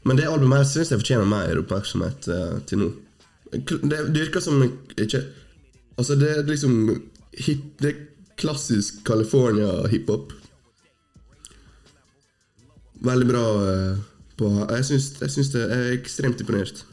[0.08, 2.90] Men det albumet her syns jeg fortjener mer oppmerksomhet eh, til nå.
[3.52, 5.24] Det, det virker som ikke
[5.98, 6.74] Altså, det er liksom
[7.40, 8.02] hip, Det er
[8.38, 10.34] klassisk California hiphop.
[13.08, 14.04] Veldig bra eh,
[14.38, 16.84] på Jeg syns, det er ekstremt imponert.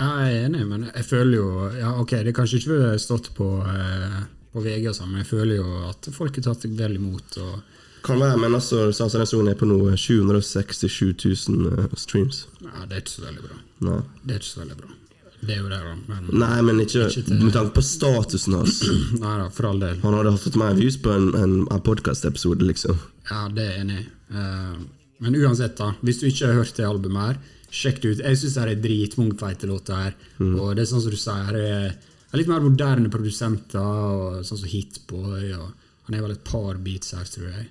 [0.00, 3.48] Jeg er enig, men jeg føler jo ja, Ok, det kanskje ikke ville stått på,
[3.64, 4.20] eh,
[4.52, 7.40] på VG, og sånn, men jeg føler jo at folk har tatt vel imot.
[7.40, 7.69] og
[8.06, 12.46] Kan være, men altså, som den sangen er på nå, 767 000 eh, streams.
[12.64, 13.58] Nei, Det er ikke så veldig bra.
[13.88, 13.98] Nei.
[14.24, 14.96] Det er ikke så veldig bra.
[15.40, 15.92] Det er jo det, da.
[16.08, 18.80] Men Nei, men ikke, Ikke til- med tanke på statusen hans.
[19.24, 20.00] nei da, for all del.
[20.02, 22.98] Han hadde fått mer views på en, en, en podkast-episode, liksom.
[23.30, 24.06] Ja, det er jeg enig i.
[24.34, 24.76] Uh,
[25.20, 25.94] Men uansett, da.
[26.04, 28.22] Hvis du ikke har hørt det albumet her, sjekk det ut.
[28.24, 30.14] Jeg syns det er dritmange feite låter her.
[30.40, 31.92] Og det er sånn som du sier, er
[32.30, 35.50] er litt mer moderne produsenter, og sånn som Hitboy.
[35.56, 35.66] Og
[36.06, 37.68] han er vel et par beats her, tror jeg.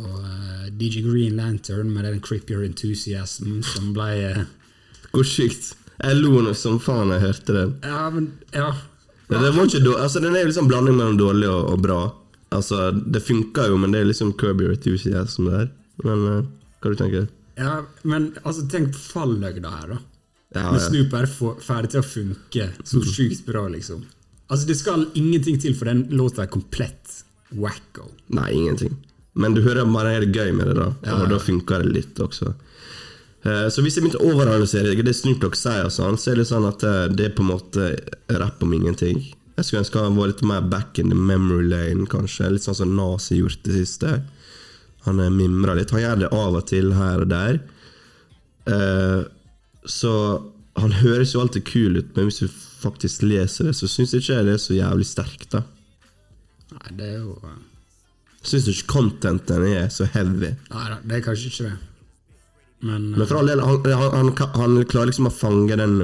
[0.00, 4.42] Og uh, DJ Green Lantern med den creepier Enthusiasm som ble uh,
[5.12, 5.74] Hvor sykt.
[6.00, 7.78] Jeg lo nå som faen jeg hørte den.
[7.86, 8.72] Ja, men Ja.
[9.32, 12.00] Ja, det var ikke altså, den er jo liksom blanding mellom dårlig og, og bra.
[12.52, 15.70] Altså, Det funka jo, men det er liksom Curb Your Enthusiasm der.
[16.04, 16.44] Men uh,
[16.82, 20.00] hva du tenker ja, men altså, tenk falløgda her, da.
[20.54, 20.86] Ja, Når ja.
[20.88, 21.28] Snoop er
[21.62, 24.04] ferdig til å funke så sjukt bra, liksom.
[24.48, 27.20] Altså, det skal ingenting til, for den låta er komplett
[27.54, 28.08] wacko.
[28.34, 28.96] Nei, ingenting.
[29.34, 30.88] Men du hører bare er det gøy med det, da.
[31.06, 32.52] Ja, Og da funker det litt også.
[33.44, 36.36] Eh, Så hvis jeg begynte å overanalysere det Snoop Dogg sier, og sånn, så er
[36.40, 37.88] det sånn at eh, det er på en måte
[38.30, 39.18] rapp om ingenting.
[39.56, 42.52] Jeg skulle ønske han var litt mer back in the memory lane, kanskje.
[42.54, 44.14] Litt sånn som Nas har gjort det siste.
[45.08, 45.90] Han eh, mimrer litt.
[45.94, 47.60] Han gjør det av og til her og der.
[49.84, 50.10] Så
[50.80, 54.24] han høres jo alltid kul ut, men hvis du faktisk leser det, så syns jeg
[54.24, 55.60] ikke det er så jævlig sterkt, da.
[56.72, 57.36] Nei, det er jo
[58.44, 60.52] Syns du ikke contenten er så heavy?
[60.70, 61.76] Nei da, det er kanskje ikke det.
[62.84, 65.96] Men, Men for all del, han, han, han, han klarer liksom å fange den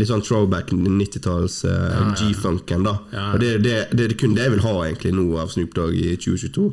[0.00, 2.96] litt sånn throwback 90-talls eh, G-funken, da.
[3.12, 3.26] Ja, ja.
[3.34, 5.98] Og det, det, det er kun det jeg vil ha egentlig nå av Snoop Dogg
[5.98, 6.68] i 2022.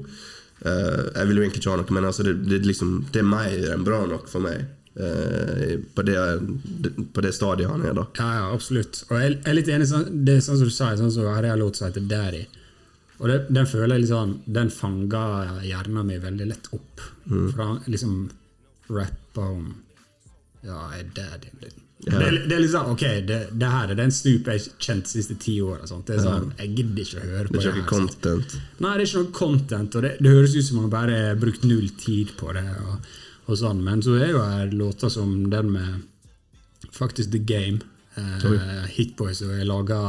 [0.61, 3.27] Uh, jeg vil jo egentlig ikke ha noe, men altså, det, det, liksom, det er
[3.29, 4.63] mer enn bra nok for meg.
[4.91, 6.17] Uh, på, det,
[7.13, 8.07] på det stadiet han er, da.
[8.17, 9.03] Ja, ja, absolutt.
[9.09, 11.29] Og jeg jeg er litt enig sånn, Det er sånn som du sa, sånn som
[11.29, 12.43] her lot seg til Daddy.
[13.21, 17.03] Og det, den føler jeg sånn Den fanger hjernen min veldig lett opp.
[17.29, 17.47] Mm.
[17.53, 18.17] For han liksom
[18.89, 19.67] rapper om
[20.65, 21.77] Ja, jeg er daddyen din.
[22.01, 22.17] Ja.
[22.17, 25.05] Det, er, det er sånn, ok, det, det her er den Snoop jeg har kjent
[25.05, 25.85] de siste ti åra.
[25.85, 27.69] Det er sånn, Jeg gidder ikke å høre på Det er det.
[27.69, 28.23] ikke noe content?
[28.25, 28.55] content.
[28.81, 31.41] Nei, det er ikke noe content, og det, det høres ut som han bare har
[31.41, 32.65] brukt null tid på det.
[32.87, 33.11] Og,
[33.45, 37.85] og sånn, Men så er jo her låter som den med faktisk The Game,
[38.17, 40.01] eh, Hitboys, og jeg laga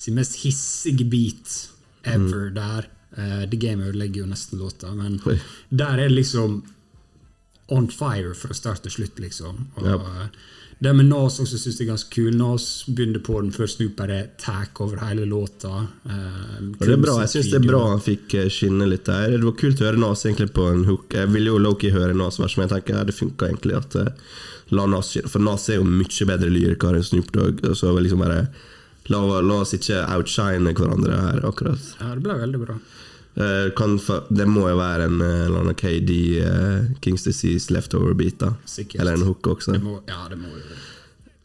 [0.00, 1.58] sin mest hissige beat
[2.04, 2.88] ever der.
[3.18, 5.38] Uh, The Game ødelegger jo nesten låta, men Oi.
[5.70, 6.62] der er det liksom
[7.68, 9.66] on fire fra start til slutt, liksom.
[9.76, 10.00] Og, yep.
[10.00, 10.26] uh,
[10.78, 12.34] Det med Nas også synes jeg er ganske kul.
[12.38, 15.72] Nas begynte på den før Snooper er tack over hele låta.
[16.06, 19.34] Uh, det er bra, jeg syns det er bra han fikk eh, skinne litt der.
[19.34, 21.16] Det var kult å høre Nas egentlig på en hook.
[21.18, 23.98] Jeg ville jo Loki høre Nas vers, men jeg tenker ja, det funka egentlig at
[23.98, 24.38] uh,
[24.78, 25.32] la Nas skinne.
[25.32, 27.64] For Nas er jo mye bedre lyriker enn Snoop Dogg.
[27.66, 28.44] Og så liksom bare
[29.12, 31.82] la, la oss ikke outshine hverandre her, akkurat.
[32.00, 32.74] Ja, det ble veldig bra.
[33.38, 36.10] Eh, kan fa det må jo være en eh, eller annen KD,
[36.42, 38.50] uh, Kings Disease leftover-beat, da.
[38.66, 39.00] Sikkert.
[39.02, 39.70] Eller en hook også.
[39.76, 40.78] Det må, ja, det må jo det.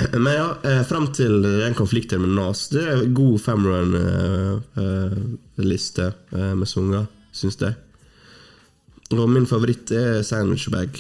[0.24, 6.54] Men ja, eh, frem til den konflikten med Nas Det er en god femrun-liste eh,
[6.58, 7.74] med sanger, syns jeg.
[9.14, 10.92] Og min favoritt er Sandwich Bag.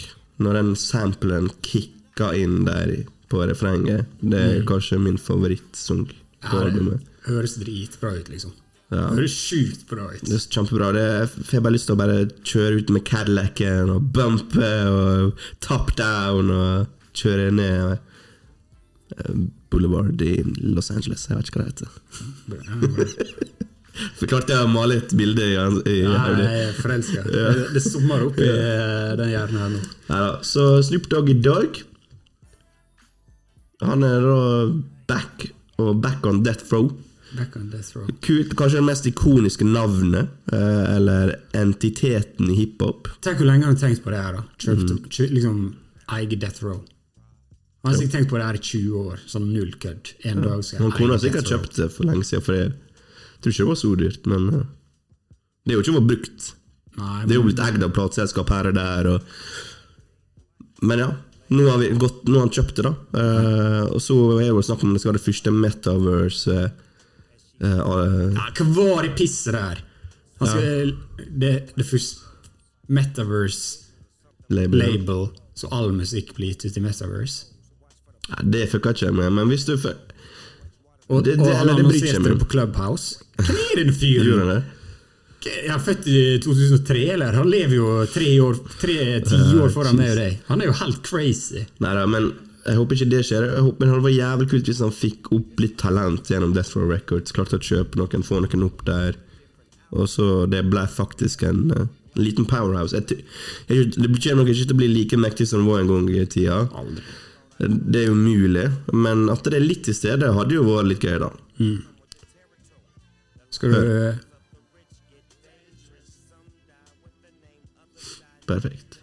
[0.43, 2.87] Når den samplen kicker inn der
[3.33, 4.05] på refrenget.
[4.21, 6.05] Det er kanskje min favorittsang
[6.45, 6.59] på.
[6.59, 7.07] Ja, albumet.
[7.25, 8.53] det høres dritbra ut, liksom.
[8.93, 9.07] Ja.
[9.09, 10.21] Høres sjukt bra ut.
[10.27, 10.91] Det er kjempebra.
[10.93, 14.71] Det er, jeg får bare lyst til å bare kjøre ut med Cadillacen og bumpe
[14.91, 19.35] og top down og kjøre ned eh,
[19.73, 21.25] Boulevard i Los Angeles.
[21.29, 23.59] Jeg vet ikke hva det heter.
[24.17, 25.55] Så klarte jeg å male et bilde i,
[26.07, 26.47] hodet.
[26.79, 27.25] forelska.
[27.33, 27.43] Det,
[27.75, 29.81] det summer opp i eh, den hjernen her nå.
[30.09, 30.31] Neida.
[30.45, 31.77] Så Snoop Dogg i dag
[33.83, 34.39] Han er da
[35.11, 35.45] back
[35.89, 36.89] og back on death row.
[37.35, 38.05] Back on death row.
[38.21, 43.07] Kult, kanskje det mest ikoniske navnet, eh, eller entiteten i hiphop.
[43.25, 44.33] Tenk hvor lenge han har tenkt på det her.
[44.33, 45.33] da Kjøpt, Mm.
[45.33, 45.75] liksom
[46.13, 46.83] Eie death row.
[47.83, 49.17] Han har sikkert tenkt på det her i 20 år.
[49.27, 50.13] Sånn null kødd.
[50.25, 52.41] En dag skal jeg Han kunne ha eie sikkert Death kjøpt det for lenge siden,
[52.43, 52.71] for jeg
[53.41, 54.63] tror ikke det var så dyrt, men uh,
[55.65, 56.53] det er jo ikke vært brukt.
[56.97, 59.07] Nei, Det er jo men- blitt eid av plateselskap her og der.
[59.07, 59.21] Og...
[60.83, 61.11] Men ja,
[61.49, 62.93] nå har, vi gått, nå har han kjøpt det, da.
[63.13, 66.55] Uh, og så er det jo snakk om det skal være det første Metaverse
[67.63, 67.71] uh,
[68.33, 69.81] ja, Hva var det pisset der?
[70.39, 70.93] Han skal,
[71.29, 72.21] det, det første
[72.93, 75.27] Metaverse-label, label.
[75.55, 77.45] så all musikk blir gitt ut i Metaverse.
[78.29, 79.75] Ja, det fucka ikke jeg med, men hvis du
[81.09, 83.19] Og, Det- det- og han eller det annonserte det på Clubhouse.
[83.37, 84.63] Hvem er den fyren?
[85.43, 87.37] Jeg er født i 2003, eller?
[87.39, 90.37] Han lever jo tre år, tre, ti år foran meg og deg.
[90.49, 91.65] Han er jo helt crazy.
[91.83, 92.29] Nei da, men
[92.63, 93.49] jeg håper ikke det skjer.
[93.51, 96.77] Jeg håper, men det var jævlig kult hvis han fikk opp litt talent gjennom Death
[96.77, 97.35] Row Records.
[97.35, 99.19] Klarte å kjøpe noen, få noen opp der.
[99.93, 101.67] Og så det ble faktisk en
[102.13, 102.95] en liten powerhouse.
[102.95, 103.23] Jeg,
[103.67, 106.09] jeg, det kommer nok ikke til å bli like mektig som det var en gang
[106.13, 106.59] i tida.
[106.77, 107.05] Aldri.
[107.63, 111.05] Det er jo mulig, men at det er litt til stede, hadde jo vært litt
[111.05, 111.29] gøy, da.
[113.53, 113.81] Skal du
[118.49, 118.99] Perfekt.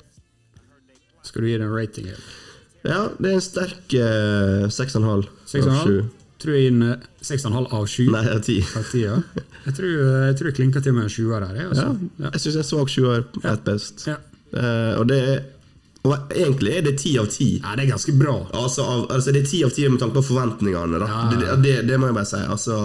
[1.27, 2.07] Skal du gi det en rating?
[2.13, 2.31] eller?
[2.85, 5.85] Ja, det er en sterk eh, 6,5 av 6,5?
[5.85, 6.09] 7.
[6.41, 8.07] Tror jeg gir den eh, 6,5 av 7.
[8.15, 8.59] Nei, av 10.
[8.81, 9.17] Av 10 ja.
[9.67, 11.47] Jeg tror jeg, tror jeg klinker til med en 20 der.
[11.55, 12.11] jeg, Ja, Altså.
[12.25, 12.31] Ja.
[12.35, 14.07] jeg syns en svak 20 er et best.
[14.09, 14.17] Ja.
[14.57, 15.41] Eh, og det er
[16.09, 17.47] og egentlig er det 10 av 10.
[17.61, 18.39] ja, det er ganske bra.
[18.57, 21.01] Altså, av, altså Det er 10 av 10 med tanke på forventningene.
[21.05, 21.19] Ja.
[21.29, 22.41] Det, det, det må jeg bare si.
[22.41, 22.79] Altså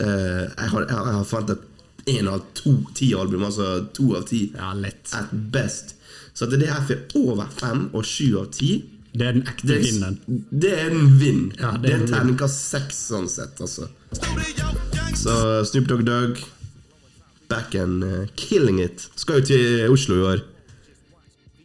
[0.00, 1.62] eh, jeg, har- jeg har forventet
[2.06, 4.46] én av to ti album, altså to av ti.
[4.56, 5.10] Ja, lett.
[5.16, 5.94] At best.
[6.34, 9.66] Så at det her får over fem og sju av ti Det er den ekte
[9.66, 10.18] det, vinneren.
[10.62, 11.40] det er en vinn.
[11.58, 13.88] Ja, det det, er er terningkast seks sånn sett, altså.
[15.18, 15.34] Så
[15.66, 16.38] Snoop Dogg Dogg,
[17.50, 19.08] back and uh, killing it.
[19.18, 20.44] Skal jo til Oslo i år.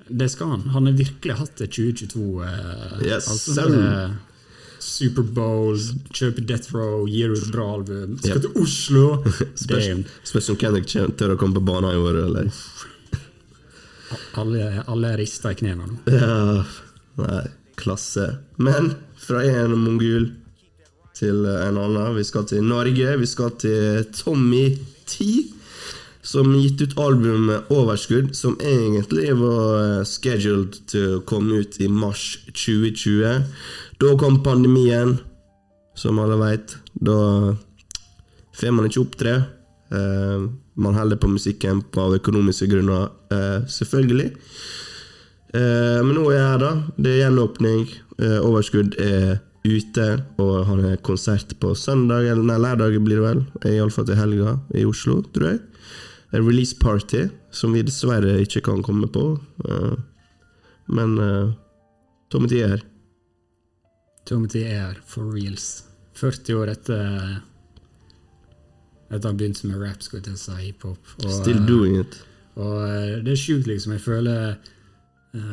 [0.10, 0.65] Det skal han.
[0.74, 2.26] Han har virkelig hatt det 2022.
[2.41, 3.69] Uh, Yes, altså,
[4.86, 5.80] Superbowl,
[6.13, 8.17] kjøpe Death Row, gir ut bra album.
[8.21, 8.45] Skal Yep.
[8.45, 9.06] til Oslo!
[10.30, 12.52] Spørs om Kendrick tør å komme på banen i år, eller?
[14.39, 16.00] Alle, alle rister i knærne nå.
[16.13, 16.63] Ja,
[17.19, 17.43] nei,
[17.80, 18.28] klasse.
[18.62, 20.30] Men fra en mongol
[21.15, 22.15] til en annen.
[22.17, 23.17] Vi skal til Norge.
[23.21, 24.67] Vi skal til Tommy
[25.10, 25.28] T.
[26.26, 32.39] Som gitt ut albumet Overskudd, som egentlig var scheduled til å komme ut i mars
[32.50, 33.43] 2020.
[34.02, 35.18] Da kom pandemien,
[35.96, 36.78] som alle veit.
[36.94, 37.18] Da
[38.56, 39.36] får man ikke opptre.
[39.94, 44.34] Uh, man holder på musikken av økonomiske grunner, uh, selvfølgelig.
[45.56, 46.74] Uh, men nå er jeg her, da.
[46.98, 47.86] Det er gjenåpning.
[48.16, 50.06] Eh, overskudd er ute,
[50.40, 53.42] og han har konsert på søndag, eller nei, lørdag blir det vel.
[53.74, 55.62] Iallfall til helga i Oslo, tror jeg.
[56.32, 59.34] En release party som vi dessverre ikke kan komme på.
[59.68, 59.96] Eh,
[60.96, 61.52] men uh,
[62.32, 62.48] Tommy
[64.26, 64.36] T her.
[64.36, 65.84] Tommy T er her for reals.
[66.16, 67.42] 40 år etter
[69.10, 70.98] at han begynte med rap, skulle jeg si hiphop.
[71.20, 72.18] Still eh, doing it.
[72.56, 73.94] Og eh, det er sjukt, liksom.
[73.98, 74.56] Jeg føler jeg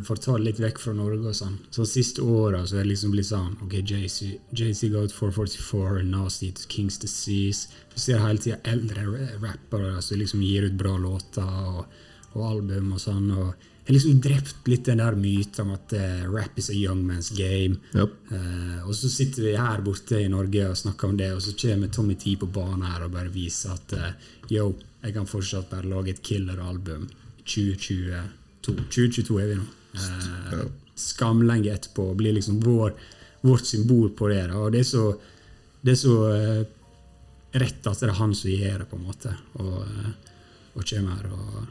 [0.06, 2.84] For å ta det litt vekk fra Norge og sånn Så siste åra så er
[2.84, 8.22] det liksom blitt sånn Ok, JC JC Goat 444, Nasty to Kings Disease Du ser
[8.22, 9.02] hele tida eldre
[9.42, 11.98] rappere som liksom gir ut bra låter og,
[12.36, 13.26] og album og sånn.
[13.34, 17.02] Og har liksom drept litt den der myten om at uh, rap is a young
[17.02, 17.80] man's game.
[17.96, 18.12] Yep.
[18.30, 21.54] Uh, og så sitter vi her borte i Norge og snakker om det, og så
[21.58, 24.12] kommer Tommy T på banen her og bare viser at uh,
[24.52, 24.68] yo,
[25.02, 27.08] jeg kan fortsatt bare lage et killer-album.
[27.42, 28.22] 2022.
[28.62, 29.66] 2022 er vi nå.
[29.98, 30.62] Uh,
[30.94, 32.06] skamlenge etterpå.
[32.14, 32.94] Blir liksom vår,
[33.42, 34.46] vårt symbol på det.
[34.52, 34.62] Da.
[34.62, 35.08] Og det er så,
[35.82, 36.62] det er så uh,
[37.58, 39.34] rett at det er han som gjør det, på en måte.
[39.58, 40.10] Og, uh,
[40.78, 41.62] og kommer her og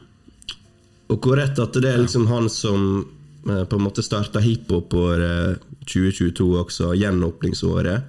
[1.12, 3.04] Og hvor rett at det er liksom han som
[3.48, 8.08] eh, på en måte starta hiphop-året 2022 også, gjenåpningsåret.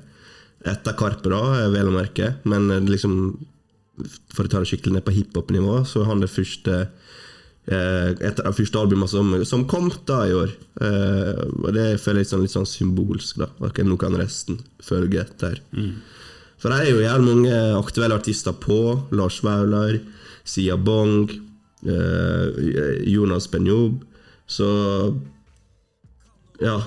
[0.64, 2.38] Etter Karpe, da, eh, vel å merke.
[2.48, 3.18] Men eh, liksom
[4.34, 8.42] for å ta det skikkelig ned på hiphop-nivå, så er han det første eh, et
[8.42, 10.56] av de første albumene som, som kom da i år.
[10.82, 13.52] Eh, og det føler jeg sånn, litt sånn symbolsk, da.
[13.68, 15.62] Ok, nå kan resten følge etter.
[16.62, 18.80] For det er jo jævlig mange aktuelle artister på.
[19.16, 20.00] Lars Vaular,
[20.48, 21.53] Sia Bong, eh,
[21.84, 24.02] Jonas Benjob.
[24.48, 24.68] Så
[26.62, 26.78] ja.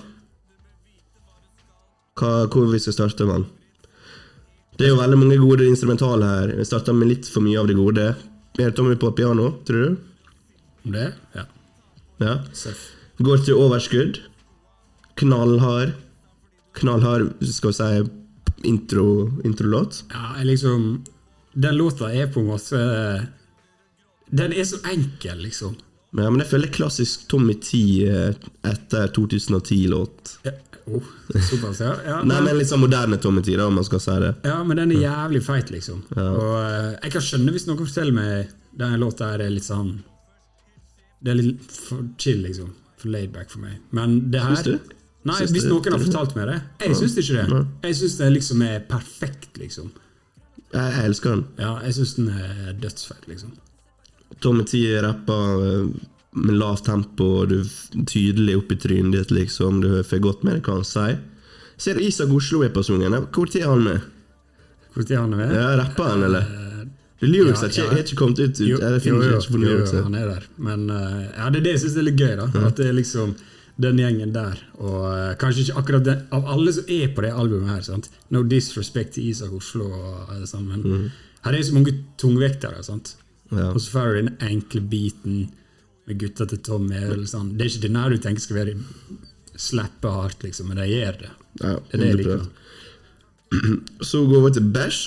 [2.16, 3.44] Hva, hvor vi skal starte, mann?
[4.76, 6.54] Det er jo veldig mange gode instrumentale her.
[6.56, 8.10] Vi starter med litt for mye av det gode.
[8.60, 9.96] Er Tommy på piano, tror du?
[10.92, 11.10] Det?
[11.36, 11.44] Ja.
[12.22, 12.34] Ja.
[12.56, 12.92] Seff.
[13.20, 14.20] Går til overskudd.
[15.20, 15.94] Knallhard.
[16.76, 19.06] Knallhard, skal vi si, intro,
[19.48, 20.02] introlåt.
[20.12, 21.04] Ja, liksom
[21.52, 22.80] Den låta er på en måte
[24.30, 25.76] Den er så enkel, liksom.
[26.16, 28.32] Ja, men jeg føler klassisk Tommy T eh,
[28.66, 30.36] etter 2010-låt.
[30.46, 30.52] Ja,
[30.86, 31.10] oh,
[31.50, 31.92] såpass, ja.
[32.06, 34.32] ja Nei, men, litt sånn moderne Tommy T, da, om man skal si det.
[34.46, 36.02] ja, men den er jævlig feit, liksom.
[36.16, 39.94] Og uh, jeg kan skjønne hvis noen forteller meg den låta her er litt sånn
[41.24, 42.72] Det er litt for chill, liksom.
[43.00, 43.78] For laid back for meg.
[43.96, 44.96] Men det her Syns du?
[45.26, 46.58] Nei, Syns hvis du- noen har fortalt meg det.
[46.86, 47.62] Jeg syns ikke det.
[47.88, 49.92] Jeg syns det liksom er perfekt, liksom.
[50.72, 51.46] Jeg, jeg elsker den.
[51.58, 53.56] Ja, jeg syns den er dødsfeit, liksom.
[54.44, 55.86] Tommy T rapper eh,
[56.36, 59.80] med lavt tempo, og du er tydelig opp i trynet ditt, liksom.
[59.80, 61.18] Du får godt med deg hva han sier.
[61.80, 63.16] Ser du Isak Oslo er på sangen?
[63.32, 64.04] Hvor tid er han med?
[64.94, 65.52] Hvor tid er han med?
[65.56, 66.46] Ja, Rapper han, eller?
[67.20, 67.90] Det Lyrics Ja, ja.
[67.90, 68.60] har ikke kommet ut.
[68.60, 70.48] Jo, jo, jo, jo, jo, han er der.
[70.60, 72.34] Men eh, ja, det er det jeg syns er litt gøy.
[72.36, 73.32] da At det er liksom
[73.80, 74.60] den gjengen der.
[74.80, 78.08] Og uh, kanskje ikke akkurat den Av alle som er på det albumet her, sant?
[78.32, 81.10] no disrespect til Isak Oslo, og alle sammen, men
[81.44, 82.82] her er så mange tungvektere.
[82.84, 83.14] sant?
[83.50, 83.70] Ja.
[83.72, 85.40] Og så får du den enkle biten
[86.06, 87.00] med gutta til Tommy.
[87.28, 87.54] Sånn.
[87.56, 88.76] Det er ikke den her du tenker skal være
[89.56, 91.30] slappe hardt, liksom, men de gjør det.
[91.62, 92.48] Ja, Det er det jeg liker.
[94.10, 95.04] Så går vi til Bæsj.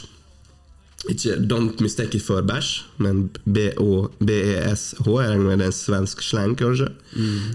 [1.08, 5.06] Ikke Don't mistake it for bæsj, men B-O-B-E-S-H.
[5.08, 6.90] Jeg regner med det er en svensk slang, kanskje.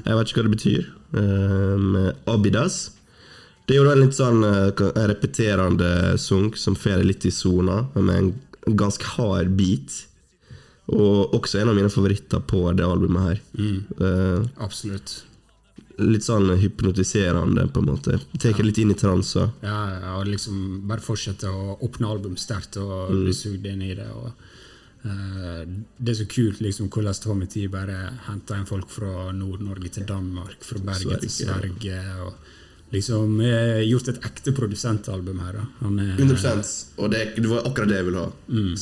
[0.06, 0.86] Jeg vet ikke hva det betyr.
[1.12, 2.78] Um, Abidas.
[3.68, 8.16] Det er jo en litt sånn eh, repeterende sunk som fer litt i sona, med
[8.16, 8.32] en
[8.76, 10.02] ganske hard beat.
[10.92, 13.38] Og også en av mine favoritter på det albumet her.
[13.56, 15.22] Eh, Absolutt.
[15.98, 18.18] litt sånn hypnotiserende, på en måte.
[18.42, 19.48] Tar litt inn i transer.
[19.62, 23.24] Ja, ja, og liksom bare fortsette å åpne album sterkt og Mm.
[23.24, 24.08] bli sugd inn i det.
[24.10, 24.32] Og,
[25.06, 25.64] uh,
[25.98, 30.04] det er så kult liksom hvordan Tommy T bare henter inn folk fra Nord-Norge til
[30.04, 31.78] Danmark, fra Bergen til Sverige.
[31.80, 32.26] Sverige.
[32.26, 32.34] og
[32.94, 33.40] liksom
[33.84, 35.58] gjort et ekte produsentalbum her.
[35.80, 36.62] Han er, 100
[36.96, 38.30] Og det, det var akkurat det jeg ville ha.
[38.48, 38.74] Mm.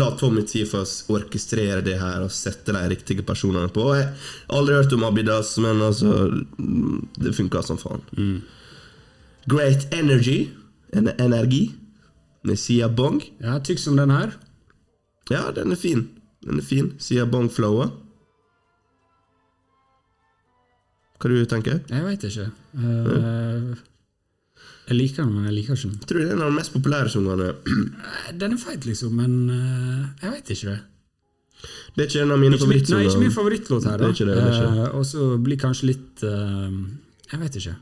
[0.00, 3.88] La Tommy Tifas orkestrere det her og sette de riktige personene på.
[3.96, 6.28] Jeg har aldri hørt om Abidas, men altså
[6.58, 8.04] mm, Det funka som faen.
[9.46, 10.48] Great Energy,
[10.92, 11.70] en energi,
[12.46, 13.20] med Sia Bong.
[13.42, 14.36] Ja, Tykk som den her.
[15.30, 16.08] Ja, den er fin.
[16.46, 16.92] Den er fin.
[17.02, 17.90] Sia Bong-flowa.
[21.16, 22.50] Hva du tenker Jeg veit ikke.
[22.76, 23.70] Eh,
[24.86, 25.96] jeg liker den, men jeg liker ikke den.
[26.02, 27.48] Tror tror det er en av de mest populære sangene.
[27.48, 30.78] Eh, Den er feit, liksom, men uh, jeg veit ikke det.
[31.96, 33.02] Er ikke en av mine favorittsanger.
[33.02, 34.12] nei, ikke min favorittlåt her, Det da.
[34.12, 34.84] er det, det er.
[34.84, 36.70] Eh, og så blir kanskje litt uh,
[37.32, 37.74] Jeg vet ikke.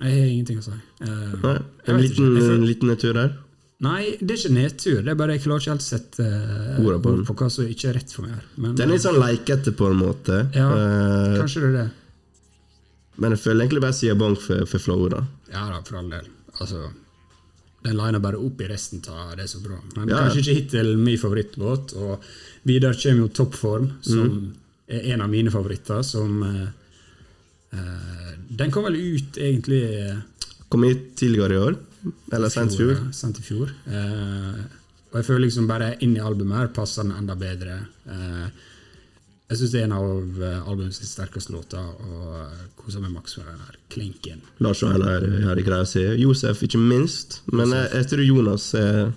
[0.00, 0.74] Jeg har ingenting å si.
[1.04, 1.56] Uh, Nei,
[1.86, 3.34] En liten, en liten nedtur der.
[3.80, 4.98] Nei, det er ikke nedtur.
[5.02, 7.22] Det er bare jeg klarer ikke helt å sette uh, Ordet på den.
[7.24, 8.42] på hva som ikke er rett for meg.
[8.60, 10.40] Men, Den er litt sånn leikete på en måte.
[10.52, 11.86] Ja, uh, Kanskje det er det.
[13.16, 15.22] men jeg føler egentlig bare sier Bong for, for flowet, da.
[15.54, 16.28] Ja da, for all del.
[16.60, 16.90] Altså,
[17.86, 19.78] den liner bare opp i resten av det er så bra.
[19.96, 20.26] Men Ja.
[20.26, 21.94] kanskje ikke hittil min favorittlåt.
[21.96, 22.20] Og
[22.68, 24.50] videre kommer jo Toppform, som Mm.
[24.88, 26.02] er en av mine favoritter.
[26.04, 26.68] Som uh,
[27.72, 30.18] eh, Den kom vel ut egentlig eh,
[30.68, 31.76] Kom hit tidligere i år.
[32.32, 33.00] Eller sent i fjor.
[33.16, 33.72] Sent i fjor.
[33.90, 34.60] Eh,
[35.10, 37.80] og jeg føler liksom bare inn i albumet her passer den enda bedre.
[38.06, 38.68] Eh,
[39.50, 43.34] jeg syns det er en av eh, albumets sterkeste låter, og eh, koser meg maks
[43.40, 44.44] med den her klinken.
[44.62, 46.04] Lars og Einar hadde greier å si.
[46.22, 47.40] Josef, ikke minst.
[47.50, 49.10] Men jeg, jeg tror Jonas er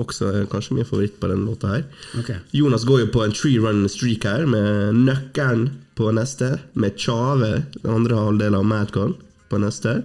[0.00, 1.82] også er kanskje min favoritt på denne låta her.
[2.20, 2.40] Okay.
[2.56, 7.62] Jonas går jo på en tree run streak her, med nøkkelen på neste, med Tjave,
[7.78, 9.16] den andre halvdelen av Madcon,
[9.52, 10.00] på neste.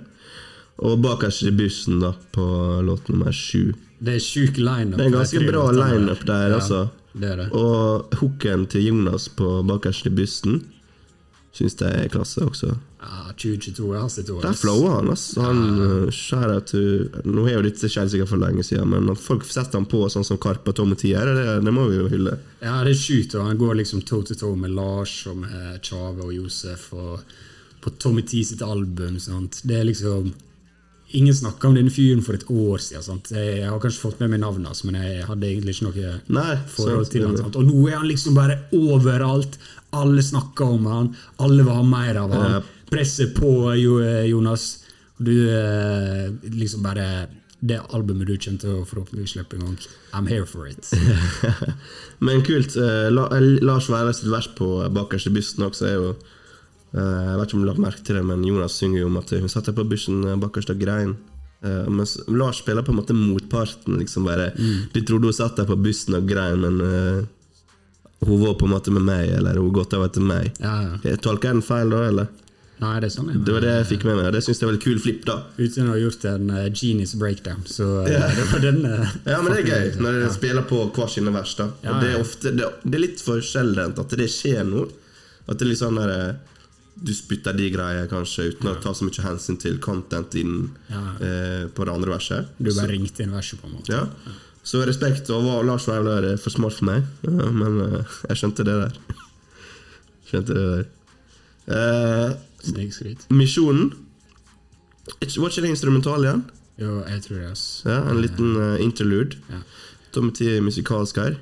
[0.77, 2.45] Og bakerst i bussen, da, på
[2.85, 3.73] låt nummer sju.
[3.97, 4.97] Det er sjuk lineup.
[4.99, 6.87] Det er en ganske bra lineup der, Ja, altså.
[7.17, 7.47] Det det.
[7.57, 10.59] Og hooken til Jonas på bakerst i bussen
[11.57, 12.75] syns jeg er klasse også.
[13.01, 14.41] Ja, 2022 er hans år.
[14.43, 15.23] Der flower han, ass.
[15.41, 16.73] Han, uh, shout out
[17.25, 20.03] Nå er jo dette skjedd sikkert for lenge siden, men at folk setter han på
[20.11, 22.35] sånn som Karp og Tom og Tier, det, det må vi jo hylle.
[22.61, 23.35] Ja, det er sjukt.
[23.37, 26.89] og Han går liksom toe to toe med Lars og med Tjave og Josef.
[26.97, 27.37] Og
[27.81, 29.17] på Tommy T sitt album.
[29.23, 29.61] Sant?
[29.65, 30.33] Det er liksom
[31.15, 33.03] Ingen snakka om denne fyren for et år siden.
[33.05, 33.29] Sant?
[33.31, 36.57] Jeg har kanskje fått med meg navnet hans, men jeg hadde egentlig ikke noe Nei,
[36.73, 37.37] forhold sant, til han.
[37.47, 39.55] Og nå er han liksom bare overalt.
[39.95, 41.13] Alle snakker om han.
[41.39, 42.57] Alle vil ha mer av han.
[42.57, 42.61] Ja.
[42.91, 44.67] Presset på Jonas.
[45.17, 47.27] Du eh, liksom bare
[47.59, 49.77] Det albumet du kommer til å forhåpentligvis slippe en gang.
[50.13, 50.91] I'm here for it.
[52.19, 52.75] Men kult.
[52.75, 56.11] eh, eh, Lars Veiler sitt vers på bakerste bysten også er jo
[56.95, 59.33] Jeg vet ikke om du lagt merke til det, men Jonas synger jo om at
[59.35, 61.17] hun satt der på bussen eh, bakerst og grein.
[61.65, 63.97] Uh, mens Lars spiller på en måte motparten.
[63.97, 64.51] liksom bare
[64.93, 67.25] De trodde hun satt der på bussen og grein, men uh,
[68.25, 70.51] hun var på en måte med meg, eller hun gått over til meg.
[70.61, 71.15] Ja, ja.
[71.21, 72.29] Tolker jeg den feil da, eller?
[72.77, 74.59] Nei, det er sånn jeg Det var det jeg fikk med meg, og det syns
[74.61, 75.37] jeg var litt kul flipp, da.
[75.57, 77.63] Uten å ha gjort en uh, genius breakdown.
[77.65, 80.33] Så eh, det var den eh, Ja, men det er gøy når de ja.
[80.35, 81.55] spiller på hver sine vers.
[81.57, 84.61] da Ja, Og det er ofte Det, det er litt for sjeldent at det skjer
[84.69, 84.91] noe.
[85.47, 86.53] At det er litt sånn der eh,
[87.03, 91.01] Du spytter de greiene, kanskje uten å ta så mye hensyn til content inn Ja.
[91.21, 92.47] eh, på det andre verset.
[92.57, 93.93] Du bare ringte inn verset, på en måte.
[93.93, 94.07] Ja.
[94.63, 97.05] Så respekt, og var Lars Vaular er for smart for meg.
[97.23, 98.97] Ja, men eh, jeg skjønte det der.
[100.27, 100.85] Skjønte det der.
[101.67, 102.33] Eh,
[103.29, 103.93] misjonen
[105.21, 106.41] Var ikke det instrumental igjen?
[106.77, 107.65] Jo, jeg tror det, ass.
[107.85, 109.37] Ja, En liten uh, interlude.
[109.49, 109.61] Ja.
[110.13, 111.37] Tommy T musikalsk her.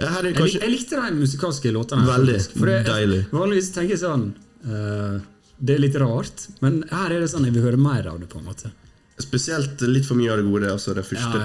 [0.00, 2.06] Eh, er Jeg, kanskje jeg likte de musikalske låtene.
[2.08, 2.38] Veldig.
[2.56, 3.22] For det- deilig.
[3.30, 4.34] Vanligvis tenker jeg sånn
[4.64, 5.20] uh,
[5.60, 8.28] Det er litt rart, men her er det sånn jeg vil høre mer av det.
[8.32, 8.72] på en måte
[9.20, 10.70] Spesielt litt for mye av det gode.
[10.72, 11.40] Altså det første Ja, ja,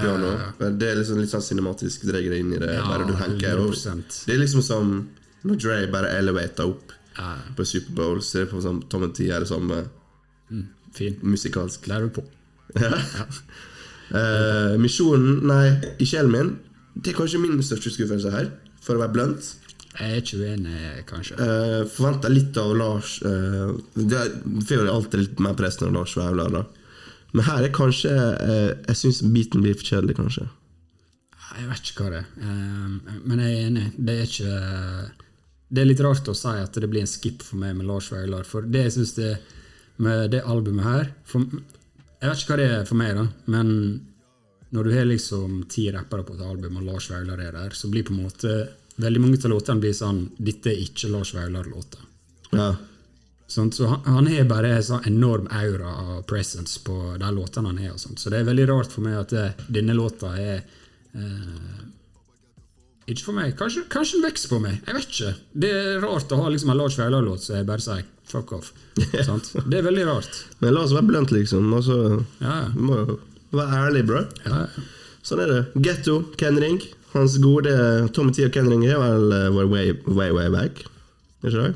[0.56, 0.78] pianoet.
[0.80, 2.06] Det er liksom litt sånn cinematisk.
[2.08, 2.72] Drar det inn i det.
[2.72, 5.08] Ja, bare du henker Det er liksom som
[5.44, 8.22] når Dre bare elevater opp Ja, på Superbowl.
[8.24, 9.84] Så er på sånn Tom T er det samme
[10.94, 11.18] fin.
[11.20, 11.86] musikalsk.
[11.86, 12.24] Lærer du på.
[14.16, 15.66] uh, misjonen Nei,
[16.00, 16.56] ikke Elmin.
[16.96, 18.50] Det er kanskje min største skuffelse her,
[18.82, 19.52] for å være blunt.
[19.96, 20.78] Jeg er ikke uenig,
[21.08, 21.36] kanskje.
[21.40, 24.24] Uh, Forventa litt av Lars uh, Det
[24.68, 26.64] får jo alltid litt mer press når Lars svevler, da.
[27.32, 30.48] Men her er kanskje uh, Jeg syns beaten blir for kjedelig, kanskje.
[31.56, 32.26] Jeg vet ikke hva det er.
[32.42, 33.86] Uh, Men jeg er enig.
[33.96, 34.58] Det er ikke
[35.66, 38.10] Det er litt rart å si at det blir en skip for meg med Lars
[38.12, 38.44] Vaular.
[38.48, 39.32] For det jeg syns det
[39.96, 41.48] med det albumet her for,
[42.20, 43.72] Jeg vet ikke hva det er for meg, da, men
[44.76, 47.88] når du har liksom ti rappere på et album, og Lars Vaular er der, så
[47.92, 48.56] blir på en måte
[49.00, 52.04] veldig mange av låtene blir sånn Dette er ikke Lars Vaular-låter.
[52.52, 52.74] Ja.
[53.46, 57.70] Sånn, så han, han har bare en sånn enorm aura av presence på de låtene
[57.70, 57.98] han har.
[57.98, 60.64] Så det er veldig rart for meg at det, denne låta er
[61.14, 61.84] eh,
[63.06, 63.54] Ikke for meg.
[63.58, 64.80] Kanskje, kanskje den vokser på meg.
[64.82, 65.32] Jeg vet ikke.
[65.62, 68.72] Det er rart å ha liksom en Lars Vaular-låt så jeg bare sier fuck off.
[68.98, 70.42] Det er veldig rart.
[70.58, 71.70] Men la oss være blunt, liksom.
[71.76, 73.18] Altså, Ja, må jo
[73.58, 74.22] være ærlig, bro.
[74.46, 74.66] ja.
[75.26, 75.62] Sånn er det.
[75.82, 76.76] Getto, Kenring.
[77.10, 77.72] Hans gode
[78.14, 80.84] Tommy T og Kenring er vel uh, way, way, way back.
[81.42, 81.72] Er ikke det?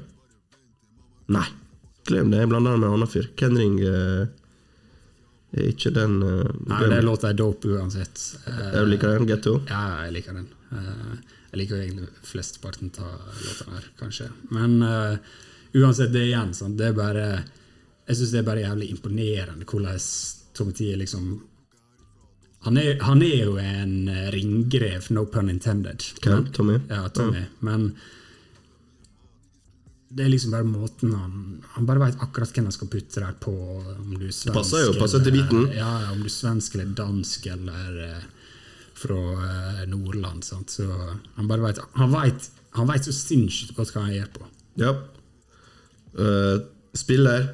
[1.35, 1.47] Nei.
[2.07, 2.45] Glem det.
[2.45, 3.27] Jeg blander han med en annen fyr.
[3.41, 4.23] Kenring uh,
[5.57, 8.23] er ikke den uh, Nei, den låta er dope uansett.
[8.47, 9.27] Uh, Jeg liker den.
[9.33, 9.57] Getto.
[9.67, 10.47] Ja, jeg liker den.
[10.71, 11.19] Uh,
[11.51, 14.31] jeg liker jo egentlig flesteparten av låtene her, kanskje.
[14.55, 15.17] Men uh,
[15.75, 16.79] uansett, det igjen, sant?
[16.79, 17.25] det er bare
[18.07, 19.99] Jeg syns det er bare jævlig imponerende hvordan
[20.55, 21.33] Tommy T liksom
[22.65, 26.05] han er, han er jo en ringgrev, no pun intended.
[26.27, 26.81] Ja, Tommy?
[26.91, 27.47] Ja, Tommy.
[27.65, 27.95] Men
[30.11, 31.35] det er liksom bare måten han
[31.77, 33.55] Han bare veit akkurat hvem han skal putte der på.
[33.95, 35.69] Om du er svensk passer jo, passer til biten.
[35.77, 38.25] Ja, om du er svensk eller dansk eller eh,
[38.99, 40.43] fra eh, Nordland.
[40.45, 40.75] Sant?
[40.75, 42.17] Så han bare vet, han
[42.77, 44.49] han vet så sinnssykt godt hva han gjør på.
[44.83, 44.93] Ja.
[46.19, 46.67] Uh,
[46.99, 47.53] spiller.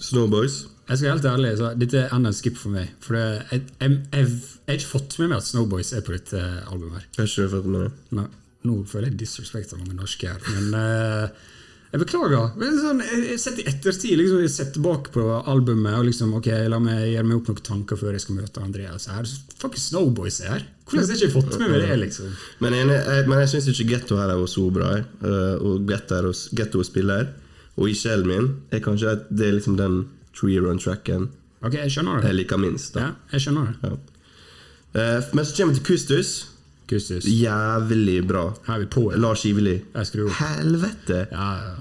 [0.00, 0.64] Snowboys.
[0.84, 2.92] Jeg skal være helt ærlig, så Dette er enda en skip for meg.
[3.04, 6.44] For jeg, jeg, jeg, jeg har ikke fått med meg at Snowboys er på dette
[6.68, 6.98] albumet.
[7.00, 7.08] her.
[7.08, 7.90] Jeg Har ikke fått med det?
[8.18, 8.26] Nå,
[8.68, 11.52] nå føler jeg disrespekt av mange norske her, men uh,
[11.94, 12.48] jeg beklager.
[12.58, 16.32] Men er Sånn, jeg setter i ettertid liksom, jeg setter tilbake på albumet og liksom,
[16.40, 19.28] ok, la meg gjøre meg opp noen tanker før jeg skal møte Andreas her.
[19.30, 20.66] Så Fucking Snowboys er her!
[20.84, 22.34] Hvordan har jeg ikke fått med meg det, liksom?
[22.60, 22.98] Men jeg,
[23.30, 24.90] men jeg syns ikke Getto her var så bra.
[25.00, 27.30] Eh, og Getto er spiller.
[27.78, 30.02] Og i sjelen min er kanskje det er liksom den
[30.34, 31.28] tree run-tracken
[31.64, 32.28] Ok, jeg skjønner det.
[32.28, 32.92] jeg liker minst.
[32.94, 33.00] da.
[33.00, 33.90] Ja, jeg skjønner det.
[33.90, 33.96] ja.
[35.00, 36.32] Eh, Men så kommer vi til Kustus.
[36.86, 37.24] Kustus.
[37.24, 38.42] Jævlig bra.
[38.66, 39.04] Her er vi på.
[39.16, 39.78] Lars Iveli.
[39.94, 40.36] Jeg skrur opp.
[40.42, 41.22] Helvete!
[41.32, 41.74] Ja, ja.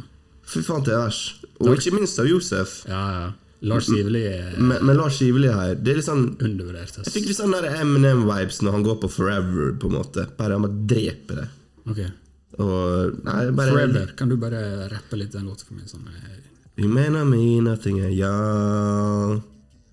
[0.48, 1.20] Fy faen til vers.
[1.60, 2.84] Og ikke minst av Josef.
[2.88, 3.32] ja, ja.
[3.64, 6.98] Lars Iveli er Men, men Lars Iveli her, det er litt sånn undervurdert.
[7.06, 10.26] Jeg fikk litt sånn Eminem-vibes når han går på Forever, på en måte.
[10.38, 11.46] Bare han bare dreper det.
[11.88, 12.02] Ok.
[12.60, 14.12] Og nei, bare Forever.
[14.20, 15.88] Kan du bare rappe litt den låta for meg?
[15.88, 16.42] Sånn, eh,
[16.78, 19.42] You may not mean nothing at all.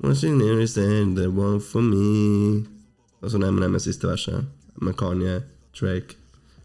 [0.02, 2.64] Once you understand the one for me.
[3.22, 4.44] Og så nevner jeg med siste verset.
[4.80, 5.42] Med Kanye,
[5.80, 6.16] Drake,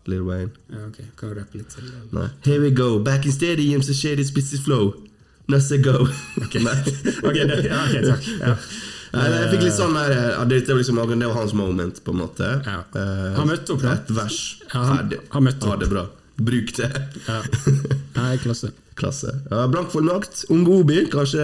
[0.07, 0.51] Lil Wayne.
[0.71, 1.01] ja, ok.
[1.19, 1.91] Kan du rappe litt selv?
[2.15, 2.27] Nei.
[2.45, 4.93] Here we go, back in stadiums and shady spitsy flow.
[5.49, 6.07] Nothing go.
[6.41, 6.55] Ok,
[7.27, 8.29] okay, det, ja, okay takk.
[8.39, 8.55] Ja.
[9.15, 10.13] Nei, jeg fikk litt sånn her,
[10.49, 12.49] det, var liksom, det var hans moment, på en måte.
[12.65, 12.79] Ja.
[13.37, 13.93] Han møtte opp, da.
[13.99, 14.39] Et vers.
[14.73, 16.05] Ja, han- han møtte Ha det bra.
[16.37, 16.89] Bruk det.
[17.27, 17.41] Ja.
[18.15, 18.71] Nei, klasse.
[18.99, 19.31] Klasse.
[19.51, 20.45] Ja, Blank fullmakt.
[20.49, 21.01] Unge Obi.
[21.11, 21.43] Kanskje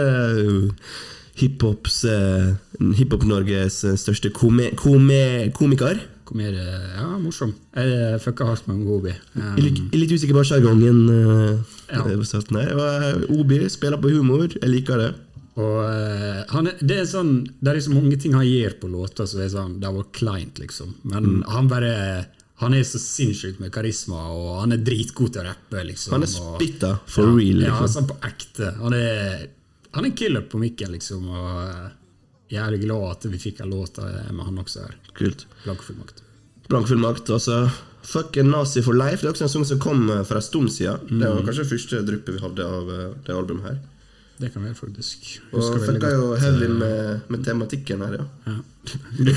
[1.42, 2.54] hiphops uh,
[2.98, 6.00] Hiphop-Norges uh, største kome, kome, komiker.
[6.28, 6.56] Komer,
[6.96, 7.54] Ja, morsom.
[7.76, 9.12] Jeg fucka hardt med Obi.
[9.36, 11.02] Um, Jeg er litt, jeg er litt usikker på sjargongen.
[11.10, 12.06] Uh, Ja.
[13.36, 14.48] Obi spiller på humor.
[14.62, 15.10] Jeg liker det.
[15.60, 19.28] og uh, han det er sånn Det er liksom mange ting han gjør på låter
[19.28, 20.94] som er sånn Det vært kleint, liksom.
[21.04, 21.42] Men Mm.
[21.52, 21.92] han bare
[22.62, 26.14] Han er så sinnssykt med karisma, og han er dritgod til å rappe, liksom.
[26.14, 27.64] Han er spytta, for ja, real.
[27.66, 27.94] Ja, Liksom.
[27.96, 28.74] sånn på ekte.
[28.82, 29.48] Han er,
[29.98, 31.26] han er killer på mikken, liksom.
[31.26, 31.48] Og
[32.52, 34.98] jeg jævlig glad at vi fikk en låt med han også her.
[35.18, 35.48] Kult.
[35.64, 36.22] Blankfullmakt.
[36.72, 37.30] Blank fullmakt.
[37.30, 37.66] Altså,
[38.08, 39.20] fuck a nazi for life.
[39.22, 41.20] Det er også en sang som kom uh, for en stund siden.
[41.20, 42.92] Det var kanskje første dryppet vi hadde av
[43.26, 43.80] det albumet her.
[44.42, 45.28] Det kan være, faktisk.
[45.52, 48.26] Og Husker veldig fucka jo heavy eh, med, med tematikken her, ja.
[48.52, 48.60] Ja.
[49.22, 49.34] Det,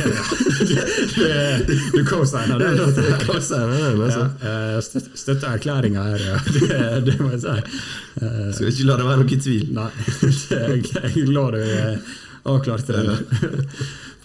[1.68, 2.78] det, du co-signer den
[4.04, 4.22] altså?
[4.40, 6.38] Ja, Støtteerklæringa støtter erklæringa her, ja.
[6.56, 6.78] Det,
[7.10, 7.56] det må jeg si.
[8.24, 9.66] Eh, Skal ikke la det være noe tvil.
[9.76, 9.90] Nei,
[10.22, 10.62] det,
[10.94, 12.14] jeg er glad du eh,
[12.54, 13.18] avklarte det.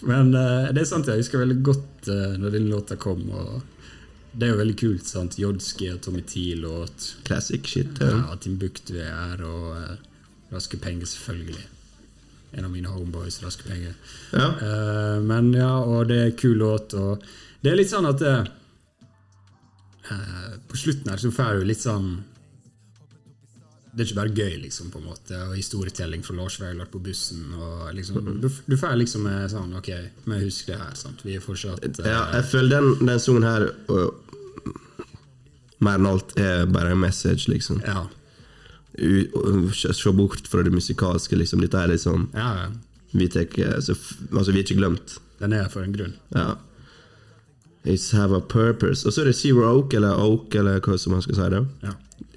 [0.08, 3.20] Men eh, det er sant, jeg husker veldig godt eh, når den låta kom.
[3.28, 3.60] Og
[4.32, 5.08] det er jo veldig kult.
[5.10, 5.36] sant?
[5.40, 7.10] Jodski og Tommy T-låt.
[7.28, 8.00] Classic shit.
[8.00, 8.22] Ja.
[8.40, 9.98] Timbuktu er her, og eh,
[10.50, 11.66] Raske Penger, selvfølgelig.
[12.58, 13.94] En av mine homeboys, Raske Penger.
[14.34, 14.48] Ja.
[14.58, 17.22] Uh, men ja, og det er en kul låt, og
[17.60, 18.46] det er litt sånn at eh,
[20.70, 22.06] På slutten her så får du litt sånn
[23.92, 27.02] Det er ikke bare gøy, liksom, på en måte, og historietelling fra Lars Vaular på
[27.04, 27.52] bussen.
[27.52, 29.90] og liksom, Du, du får liksom sånn Ok,
[30.24, 30.96] vi husker det her.
[30.96, 31.20] sant?
[31.26, 34.08] Vi er fortsatt ja, jeg føler den, den sangen her uh,
[35.84, 37.84] Mer enn alt er bare en message, liksom.
[37.84, 38.06] ja,
[38.96, 41.62] Se bort fra det musikalske, liksom.
[41.64, 42.70] Dette er liksom ja, ja.
[43.12, 43.94] Vi, tek, så,
[44.30, 45.16] altså, vi er ikke glemt.
[45.40, 46.12] Den er for en grunn.
[46.34, 46.52] Ja.
[47.84, 49.06] It's have a purpose.
[49.06, 51.62] Og så er det Zero Oak, eller Oak, eller hva som man skal si det.
[51.86, 51.94] Ja.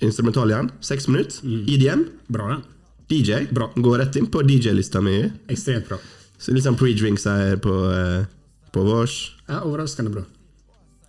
[0.07, 0.71] Instrumental igjen.
[0.81, 1.43] Seks minutter.
[1.43, 2.07] IDM.
[2.31, 2.63] Bra, den.
[3.11, 3.43] DJ.
[3.53, 3.69] Bra.
[3.75, 5.19] Går rett inn på DJ-lista mi.
[5.51, 5.99] Ekstremt bra.
[6.39, 8.25] Så litt sånn pre-drinks her på, eh,
[8.73, 9.17] på vårs.
[9.47, 10.23] Ja, overraskende bra.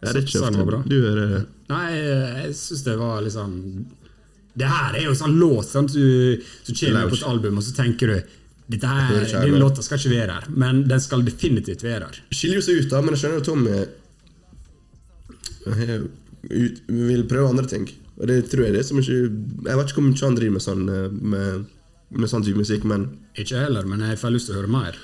[0.03, 0.67] Ja, det er ikke ofte.
[0.69, 0.83] bra?
[0.87, 3.55] Du er eh, Nei, jeg syns det var litt sånn
[4.55, 5.93] Det her er jo sånn låt sant?
[5.93, 8.35] Du, du kommer på et album, og så tenker du
[8.71, 12.21] dette her, Den låta skal ikke være her, men den skal definitivt være her.
[12.33, 13.75] skiller jo seg ut, da, men jeg skjønner at Tommy
[16.55, 17.87] ut, vil prøve andre ting.
[18.21, 20.63] Og det tror jeg det som ikke Jeg vet ikke hvor mye han driver med
[20.63, 21.65] sånn eh, med,
[22.15, 24.71] med sånn type musikk, men Ikke jeg heller, men jeg får lyst til å høre
[24.71, 24.99] mer.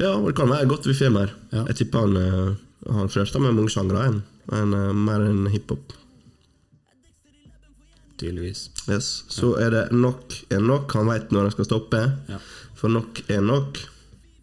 [0.00, 1.34] ja, det kan være godt vi får mer.
[1.52, 1.66] Ja.
[1.68, 2.56] Jeg tipper han eh,
[2.94, 5.92] Han flørter med mange sjangre eh, mer enn hiphop.
[8.18, 8.64] Tydeligvis.
[8.90, 9.08] Yes.
[9.30, 10.92] Så er det nok er nok.
[10.98, 12.00] Han veit når han skal stoppe.
[12.28, 12.38] Ja.
[12.78, 13.78] For nok er nok.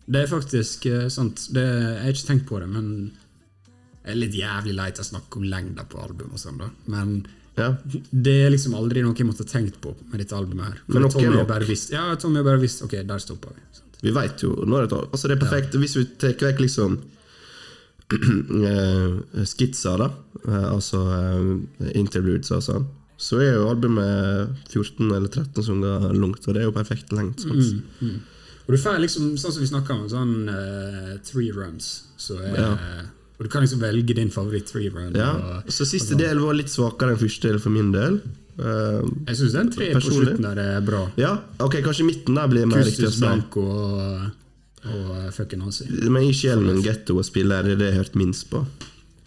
[0.05, 1.47] Det er faktisk eh, sant.
[1.55, 2.89] Det, jeg har ikke tenkt på det, men
[4.05, 6.69] jeg er litt jævlig leit av å snakke om lengda på album og sånn, da.
[6.93, 7.15] Men
[7.57, 7.71] Ja.
[8.11, 10.79] det er liksom aldri noe jeg måtte ha tenkt på med dette albumet her.
[10.87, 11.47] Men nok er Tommy har nok.
[11.47, 13.61] bare visst Ja, Tommy har bare visst Ok, der stopper vi.
[13.71, 13.97] Sant?
[14.03, 15.77] Vi veit jo når det tar Altså, det er perfekt.
[15.79, 16.97] Hvis vi tar vekk liksom
[18.11, 20.09] eh, skitser, da,
[20.47, 20.99] eh, altså
[21.95, 22.85] interludes og sånn,
[23.17, 27.43] så er jo albumet 14 eller 13 sanger langt, og det er jo perfekt lengt.
[27.45, 27.83] Sant?
[28.65, 31.91] Og du får liksom, sånn som vi snakka om, sånn uh, three runs.
[32.17, 32.71] Så er, Ja.
[33.35, 35.11] Og du kan liksom velge din favoritt three run.
[35.15, 35.33] Ja.
[35.35, 38.21] Og, Så siste del var litt svakere enn første del for min del.
[38.55, 41.01] Uh, jeg syns den tre på slutten der er bra.
[41.19, 43.19] ja, ok, kanskje midten der blir mer riktig Kustus.
[43.19, 44.29] Blanco og,
[44.87, 45.89] og eh, fucking Nazi.
[46.07, 48.63] Men i sjelen min, Getto og spiller, det er det jeg har hørt minst på.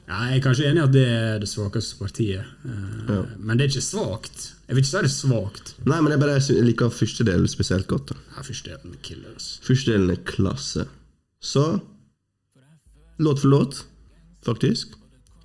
[0.09, 2.45] Ja, jeg er kanskje enig i at det er det svakeste partiet.
[2.65, 3.19] ja.
[3.39, 4.55] Men det er ikke svakt.
[4.69, 5.75] Jeg vil ikke si det er svakt.
[5.85, 8.09] Nei, men jeg bare liker første del spesielt godt.
[8.15, 9.35] da Ja, første delen er killer.
[9.35, 9.61] Altså.
[9.69, 10.87] Første delen er klasse.
[11.41, 11.67] Så
[13.19, 13.85] Låt for låt,
[14.47, 14.93] faktisk.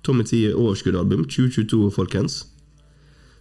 [0.04, 2.44] Tommy T overskuddalbum 2022, folkens.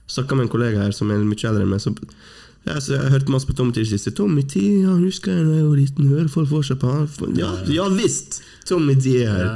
[0.10, 2.16] Snakka med en kollega her som er mye eldre enn meg.
[2.64, 4.14] Ja, så jeg hørte masse på Tommy T i det siste.
[4.16, 6.08] Tommy T, han husker jeg da jeg var liten.
[6.08, 7.10] Hører folk fortsatt på han?
[7.36, 8.40] Ja, ja visst!
[8.70, 9.50] Tommy T er her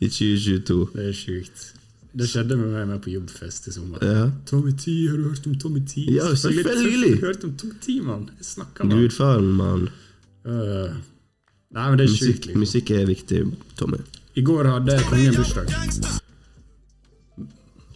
[0.00, 0.78] i 2022.
[0.94, 1.66] Det er sjukt.
[2.18, 4.00] Det skjedde med meg med på jobbfest i sommer.
[4.02, 4.30] Ja.
[4.48, 6.06] Tommy T, har du hørt om Tommy T?
[6.14, 7.18] Ja, selvfølgelig.
[7.20, 8.30] Har hørt om Tommy T, mann.
[8.38, 8.96] Jeg snakker med.
[8.96, 9.84] Gudfaren, mann.
[10.48, 10.96] Uh,
[11.76, 12.48] Nei, men det er Musikk, sjukt.
[12.48, 12.64] Liksom.
[12.64, 13.42] musikk er viktig,
[13.76, 14.00] Tommy.
[14.40, 15.68] I går hadde kongen bursdag.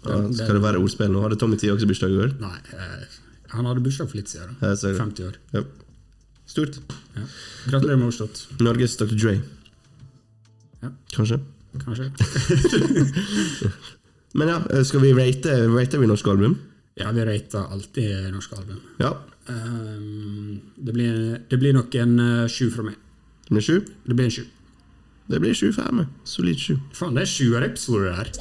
[0.03, 1.22] Ja, skal det være ordspill nå?
[1.24, 2.34] Hadde Tommy T også bursdag i går?
[2.42, 3.20] Nei, eh,
[3.53, 4.57] han hadde bursdag for litt siden.
[4.61, 4.74] Da.
[4.76, 5.38] 50 år.
[5.53, 5.62] Ja.
[6.48, 6.78] Stort.
[7.16, 7.24] Ja.
[7.68, 8.46] Gratulerer med overstått.
[8.61, 9.12] Norges Dr.
[9.14, 9.34] Dre.
[10.82, 10.92] Ja.
[11.14, 11.38] Kanskje.
[11.84, 12.11] Kanskje.
[14.38, 16.57] Men ja, skal vi rate rate vi norsk album?
[16.96, 18.80] Ja, vi rater alltid norske album.
[19.00, 19.12] Ja.
[19.46, 22.98] Um, det, blir, det blir nok en uh, sju fra meg.
[23.48, 23.78] Det blir sju.
[24.07, 24.44] Det blir en sju.
[25.32, 26.12] Det blir sju fra meg.
[26.28, 26.76] Solid sju.
[26.96, 28.32] Faen, det er sjuerepisoder her.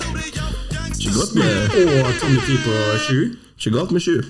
[0.91, 3.19] Ikke godt med, Og Tommy T på sju.
[3.57, 4.21] ikke galt med sju.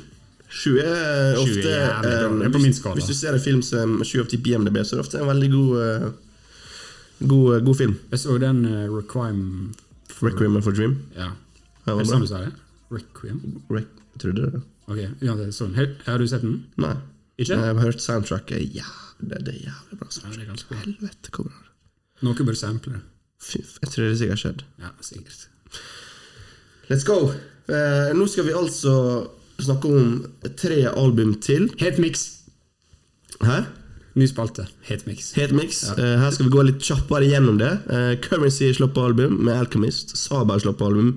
[0.52, 2.10] Sju er Sju er ofte jævlig bra.
[2.12, 2.95] eh, Det er på min skala.
[2.99, 5.22] Hvis du ser en film som sju av ti på IMDb, så er det ofte
[5.22, 6.10] en veldig god uh,
[7.22, 7.95] god, uh, god film.
[8.12, 9.72] Jeg så den uh, Requiem
[10.22, 10.97] Requiem for Dream.
[11.16, 11.32] Ja.
[11.88, 12.52] Ja, Er det sånn du sa det?
[12.91, 13.39] Requiem?
[13.72, 13.86] Re
[14.20, 14.62] Trodde det?
[14.91, 15.72] Ok, ja, det sånn.
[16.06, 16.60] Har du sett den?
[16.84, 16.93] Nei.
[17.39, 17.56] Ikke?
[17.56, 18.76] Jeg har hørt soundtracket.
[18.76, 18.86] Ja,
[19.24, 20.49] det, det er jævlig bra soundtrack.
[20.52, 20.82] Ja, bra.
[20.84, 21.62] Helvete, hvor bra.
[22.22, 23.02] Noe bør sample det.
[23.56, 24.66] Jeg tror det sikkert har skjedd.
[24.84, 25.47] Ja, sikkert.
[26.91, 27.32] Let's go!
[27.72, 28.93] Eh, nå skal vi altså
[29.68, 30.26] snakke om
[30.57, 31.70] tre album til.
[31.82, 32.28] Het mix.
[33.41, 33.62] Hæ?
[34.14, 34.66] Ny spalte.
[34.89, 35.32] Het mix.
[35.34, 35.84] Het mix.
[35.95, 37.72] Eh, her skal vi gå litt kjappere gjennom det.
[37.88, 40.18] Uh, Currency slår på album med Alchemist.
[40.20, 41.14] Saber slår på album.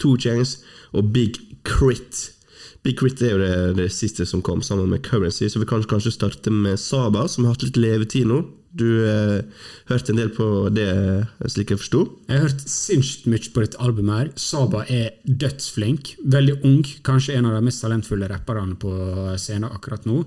[0.00, 0.58] Two Chains
[0.92, 1.36] og Big
[1.68, 2.37] Crit.
[2.86, 5.82] Big Crit er jo det, det siste som kom sammen med Currency, så vi kan
[5.82, 8.42] kanskje starte med Saba, som har hatt litt levetid nå.
[8.78, 9.40] Du eh,
[9.88, 12.04] hørte en del på det, eh, slik jeg forsto.
[12.28, 14.18] Jeg har hørt sinnssykt mye på dette albumet.
[14.18, 16.14] her Saba er dødsflink.
[16.22, 16.82] Veldig ung.
[17.06, 18.92] Kanskje en av de mest talentfulle rapperne på
[19.40, 20.22] scenen akkurat nå.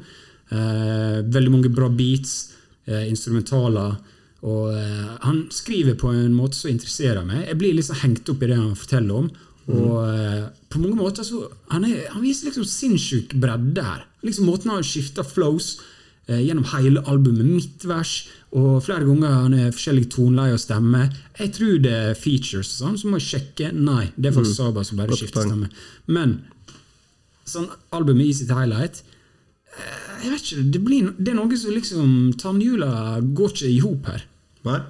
[0.51, 2.51] Eh, veldig mange bra beats,
[2.85, 3.95] eh, instrumentaler.
[4.41, 7.45] Og eh, han skriver på en måte som interesserer meg.
[7.47, 9.31] Jeg blir liksom hengt opp i det han forteller om.
[9.69, 14.05] Og eh, på mange måter så Han, er, han viser liksom sinnssyk bredde her.
[14.25, 15.75] Liksom Måten han skifter flows
[16.27, 17.45] eh, gjennom hele albumet.
[17.45, 18.15] Midtvers,
[18.57, 21.05] og flere ganger han er forskjellige toneleie og stemme.
[21.39, 23.71] Jeg tror det er features, sånn, så må jeg sjekke.
[23.77, 25.69] Nei, det er faktisk Saba som bare Godt skifter stemme.
[26.11, 26.39] Men
[27.47, 31.73] sånn albumet i sitt highlight eh, Jeg vet ikke, det, blir, det er noe som
[31.75, 34.25] liksom Tannhjula går ikke i hop her.
[34.67, 34.81] Nei?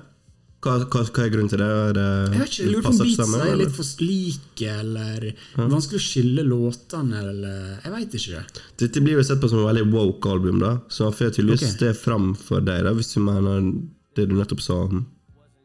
[0.61, 1.67] Hva, hva, hva er grunnen til det?
[1.67, 3.61] Er det Jeg vet ikke, jeg lurer på om beatsa er eller?
[3.63, 5.25] litt for like, eller
[5.57, 8.43] vanskelig å skille låtene, eller Jeg veit ikke.
[8.83, 11.65] Dette blir jo sett på som et veldig woke album, da så han får tydeligvis
[11.71, 11.79] okay.
[11.81, 13.73] det fram for deg, da hvis du mener
[14.17, 15.03] det du nettopp sa om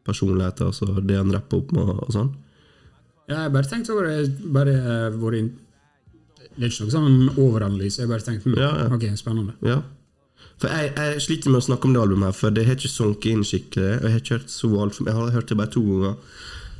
[0.07, 2.33] personligheter, altså det han rapper opp med og sånn.
[3.27, 4.19] Ja, jeg bare tenkte over det.
[4.55, 5.49] Bare eh, vært
[6.57, 8.05] Det er ikke noe sånn overanalyse.
[8.05, 8.89] Jeg bare tenkte Ja, ja.
[8.95, 9.57] ok, spennende.
[9.67, 9.81] Ja.
[10.57, 12.89] For jeg, jeg sliter med å snakke om det albumet, her For det har ikke
[12.89, 13.89] sunket inn skikkelig.
[13.99, 16.17] Og Jeg har ikke hørt så altfor Jeg har hørt det bare to ganger.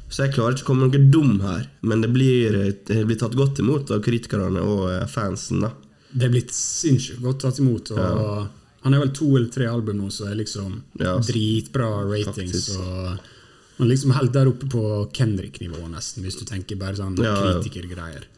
[0.07, 1.67] Så jeg klarer ikke å komme noe dum her.
[1.83, 5.65] Men det blir, det blir tatt godt imot av kritikerne og eh, fansen.
[5.67, 5.73] da
[6.13, 7.91] Det er blitt sinnssykt godt tatt imot.
[7.97, 12.69] Og Han har vel to eller tre album nå, så er liksom Ja, dritbra ratings.
[12.77, 14.83] han er liksom helt der oppe på
[15.13, 17.57] Kendrick-nivå, nesten, hvis du tenker bare sånn Ja, ja.
[17.59, 18.29] kritikergreier.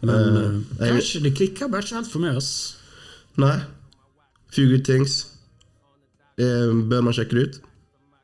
[0.00, 2.76] Men Eh, uh, kanskje det klikker bare ikke helt for meg, ass.
[3.36, 3.58] Nei.
[4.54, 5.26] Few good things.
[6.38, 7.58] Eh, bør man sjekke det ut?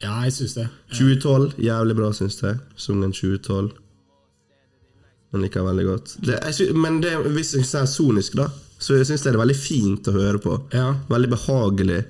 [0.05, 0.69] Ja, jeg syns det.
[0.93, 2.61] 2012, jævlig bra, syns jeg.
[2.77, 3.73] Sungen 2012.
[5.35, 6.15] Den liker jeg veldig godt.
[6.23, 8.49] Det, jeg synes, men det, hvis jeg er sonisk, da,
[8.79, 10.57] så syns jeg det er veldig fint å høre på.
[10.77, 10.93] Ja.
[11.11, 12.03] Veldig behagelig.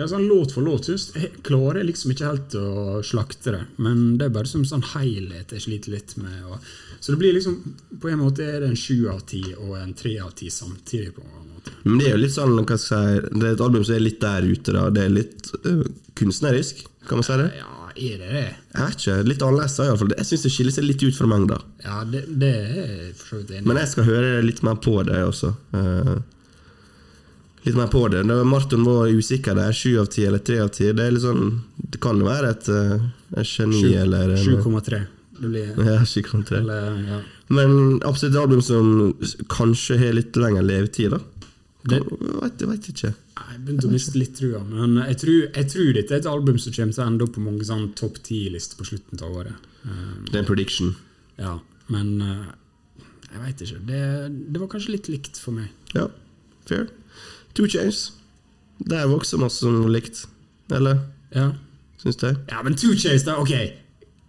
[0.00, 3.62] Ja, sånn Låt for låt synes jeg klarer liksom ikke helt å slakte det.
[3.84, 6.38] Men det er bare som sånn helhet jeg sliter litt med.
[6.48, 7.58] Og, så det blir liksom
[8.00, 11.12] På en måte er det en sju av ti og en tre av ti samtidig.
[11.16, 11.49] på en.
[11.84, 13.94] Men det er jo litt sånn, hva skal jeg si, det er et album som
[13.96, 14.72] er litt der ute.
[14.76, 15.84] da Det er litt øh,
[16.20, 17.46] kunstnerisk, kan man si det?
[17.58, 18.42] Ja, er det det?
[18.74, 20.12] Jeg vet ikke, Litt annerledes, iallfall.
[20.16, 21.56] Jeg syns det skiller seg litt ut fra mengda.
[21.84, 23.68] Ja, det, det er jeg for så vidt enig i.
[23.70, 25.50] Men jeg skal høre litt mer på det også.
[25.74, 26.12] Eh,
[27.66, 28.22] litt mer på det.
[28.28, 30.92] Da Marton var usikker der, sju av ti eller tre av ti.
[30.96, 31.58] Det er litt sånn
[31.90, 33.08] Det kan jo være et, eh,
[33.40, 35.02] et geni Sju- eller 7,3.
[35.40, 36.62] Det blir Ja, 7,3.
[37.08, 37.20] ja.
[37.50, 39.14] Men absolutt et album som
[39.50, 41.18] kanskje har litt lengre levetid, da.
[41.88, 43.14] Det- Jeg vet, jeg vet ikke.
[43.40, 46.58] Jeg begynte å miste litt trua, men jeg tror, jeg tror dette er et album
[46.58, 49.54] som kommer til å ende opp på mange sånn topp ti-lister på slutten av året.
[49.84, 50.96] Um, Det er en prediction.
[51.38, 51.58] ja,
[51.88, 52.52] men uh,
[53.32, 53.86] jeg veit ikke.
[53.86, 54.02] Det,
[54.52, 55.70] det var kanskje litt likt for meg.
[55.94, 56.08] Ja,
[56.66, 56.88] fair.
[57.54, 58.12] Two Chains.
[58.86, 60.26] Der var også masse som likt.
[60.70, 61.00] Eller?
[61.34, 61.52] Ja,
[62.02, 62.36] Syns jeg.
[62.48, 63.36] ja men Two Chains, da.
[63.40, 63.50] Ok,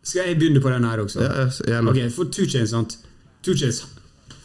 [0.04, 1.22] skal jeg begynne på den her også?
[1.22, 1.90] Ja, gjerne.
[1.92, 2.98] Ok, For Two Chains, sant?
[3.44, 3.84] Two Chains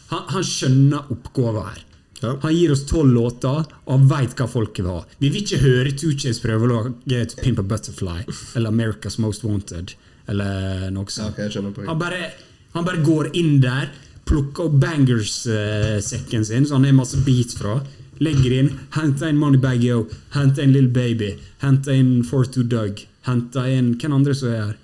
[0.09, 1.83] han, han skjønner oppgåva her.
[2.21, 2.33] Ja.
[2.41, 5.03] Han gir oss tolv låter, og han veit hva folket vil ha.
[5.21, 8.23] Vi vil ikke høre Two Chains prøve å lage Pimp a Butterfly
[8.57, 9.93] eller America's Most Wanted
[10.27, 11.35] eller noe sånt.
[11.35, 11.87] Ok, jeg skjønner.
[11.87, 12.31] Han bare,
[12.73, 13.91] han bare går inn der,
[14.27, 17.77] plukker opp bangers-sekken sin, så han har masse beats fra.
[18.23, 20.01] Legger inn, henter inn Moneybag Yo,
[20.33, 24.75] henter inn Little Baby, henter inn 42 Doug, henter inn Hvem andre som er her?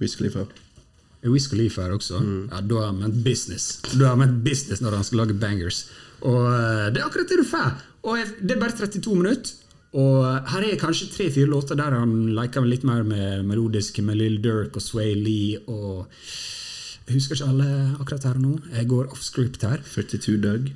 [0.00, 0.46] Wiz Khalifa.
[1.32, 2.20] Wiz Khalifa her også?
[2.50, 3.80] Ja, Da har han ment business.
[3.92, 5.84] Da har han ment business når han skal lage bangers.
[6.20, 7.72] Og eh, det er akkurat det du får.
[8.08, 9.54] Og det er bare 32 minutter.
[9.98, 14.36] Og her er kanskje tre-fire låter der han leker litt mer med melodisk med Lill
[14.44, 16.10] Durk og Sway Lee og
[17.08, 17.68] Jeg husker ikke alle
[18.02, 18.58] akkurat her nå.
[18.76, 19.80] Jeg går off script her.
[19.80, 20.66] 42 Doug.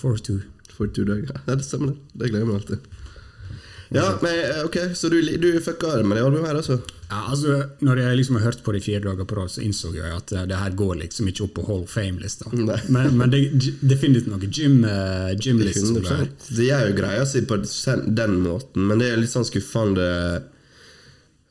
[0.00, 0.38] 4-2.
[0.78, 1.26] 42 Doug.
[1.28, 2.22] Ja, det stemmer, det.
[2.22, 2.78] Det glemmer jeg alltid.
[3.92, 6.78] Ja, men eh, ok, så du, du fucka med det albumet her, altså?
[7.12, 9.60] Ja, altså, når jeg liksom har hørt på det i fire dager på rad, så
[9.64, 12.48] innså jeg at eh, det her går liksom ikke opp på Hall Fame-lista.
[12.52, 13.42] Men, men det
[13.82, 15.82] det finnes noe gym, uh, gymlist.
[15.82, 16.24] som det er.
[16.30, 16.48] 100%.
[16.56, 17.58] Det gjør jo greia si på
[18.22, 20.08] den måten, men det er litt sånn skuffende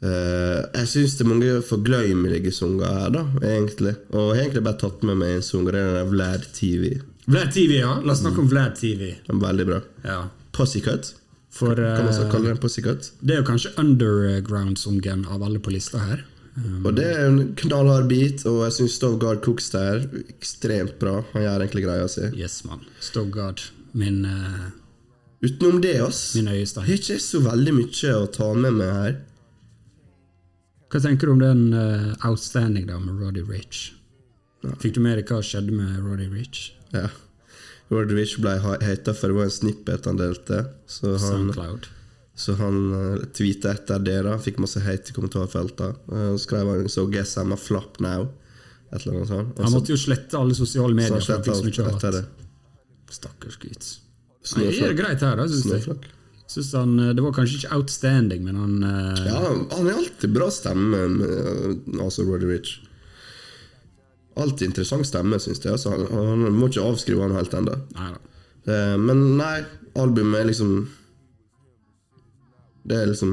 [0.01, 3.95] uh, Jeg syns det er mange forgløymelige sanger her, da, egentlig.
[4.15, 6.13] Og jeg har egentlig bare tatt med meg en sang, og det er den der
[6.15, 6.91] Vlad TV.
[7.27, 7.95] Vlad TV, ja.
[8.01, 9.11] La oss snakke om Vlad TV.
[9.29, 9.81] Veldig bra.
[10.07, 10.21] Ja.
[10.57, 11.13] Pussycut,
[11.51, 13.11] For kan man eh, kalle den pussycat?
[13.21, 16.21] det er jo kanskje underground-sungen av alle på lista her.
[16.55, 21.21] Um, Og det er en knallhard beat, og jeg syns Stovgard Cooks der ekstremt bra.
[21.33, 22.27] Han gjør egentlig greia si.
[22.35, 22.83] yes, mann.
[23.03, 23.61] Stovgard,
[23.93, 24.69] Min, uh,
[25.43, 26.87] Utenom det, ass, min har øyestein.
[26.87, 29.15] ikke så veldig mye å ta med meg her.
[30.91, 33.93] Hva tenker du om den uh, Outstanding da med Roddy Rich?
[34.83, 36.73] Fikk du med deg hva skjedde med Roddy Rich?
[36.93, 37.07] Ja.
[37.91, 40.63] Rodrich ble hata for det var en snippet han delte.
[40.87, 41.89] Så han, Soundcloud.
[42.35, 44.19] så han uh, tweeta etter det.
[44.27, 46.05] da Fikk masse hate i kommentarfeltet.
[46.11, 48.29] Uh, skrev han så 'Guess I'm a flop now'.
[48.91, 49.59] Et eller annet sånt.
[49.59, 51.19] Han måtte jo slette alle sosiale medier.
[51.19, 52.23] Så han slettet alt etter det.
[53.11, 53.87] Stakkars gutt.
[54.55, 55.99] Nei, det er greit her, da, syns jeg.
[56.51, 60.33] Synes han, eh, det var kanskje ikke outstanding, men han uh, Ja, han har alltid
[60.35, 61.03] bra stemme,
[61.95, 62.81] altså Roddy Rich.
[64.39, 65.73] Alltid interessant stemme, syns jeg.
[65.73, 66.05] Altså, han,
[66.45, 67.77] han må ikke avskrive han helt ennå.
[67.99, 69.57] Eh, men nei,
[69.99, 70.75] albumet er liksom
[72.85, 73.31] Det er liksom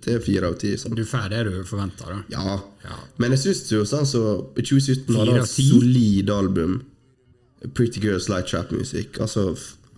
[0.00, 0.72] Det er fire av ti.
[0.80, 0.96] Sånn.
[0.96, 2.22] Du får det du forventer, da.
[2.32, 2.56] Ja.
[2.86, 2.96] Ja.
[3.20, 4.22] Men jeg syns jo sånn så
[4.58, 6.80] i 2017 hadde han et solid album.
[7.74, 9.18] Pretty Girls Light Trap Music.
[9.22, 9.52] Altså,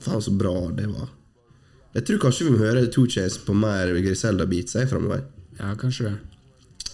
[0.04, 1.08] faen så bra det var.
[1.94, 5.24] Jeg tror kanskje vi må høre Two Chase på mer Griselda-beats framover.
[5.58, 6.16] Ja, kanskje det.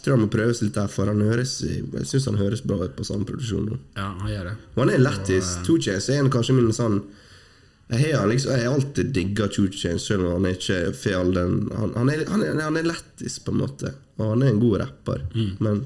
[0.06, 2.92] Tror han må prøves litt der, for han høres Jeg syns han høres bra ut
[2.94, 3.78] på samme produksjon nå.
[3.98, 4.52] Ja, han gjør det.
[4.76, 5.48] Og han er lættis.
[5.66, 7.00] Two Chains er en, kanskje min sånn
[7.90, 11.34] Jeg har liksom, jeg alltid digga Two Chains, selv om han er ikke får all
[11.34, 13.96] den Han, han er, han er, han er lættis, på en måte.
[14.20, 15.26] Og han er en god rapper.
[15.58, 15.82] Men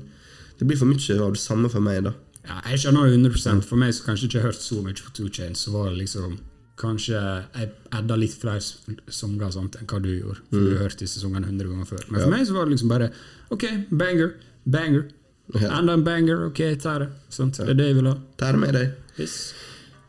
[0.60, 2.12] det blir for mye av det samme for meg, da.
[2.44, 5.16] Ja, jeg skjønner det 100% For meg som kanskje ikke har hørt så mye på
[5.16, 6.36] Two Chains, så var det liksom
[6.80, 10.44] Kanskje jeg adda litt flere sanger enn hva du gjorde.
[10.50, 12.04] For du har hørt disse sangene 100 ganger før.
[12.08, 13.10] Men for meg så var det liksom bare
[13.50, 15.08] Ok, banger, banger.
[15.56, 15.72] Ja.
[15.80, 17.08] Enda en banger, ok, ta det.
[17.34, 17.58] Sant?
[17.58, 18.14] Det er det jeg vil ha.
[18.38, 18.92] Ta det med deg.
[19.18, 19.34] Yes.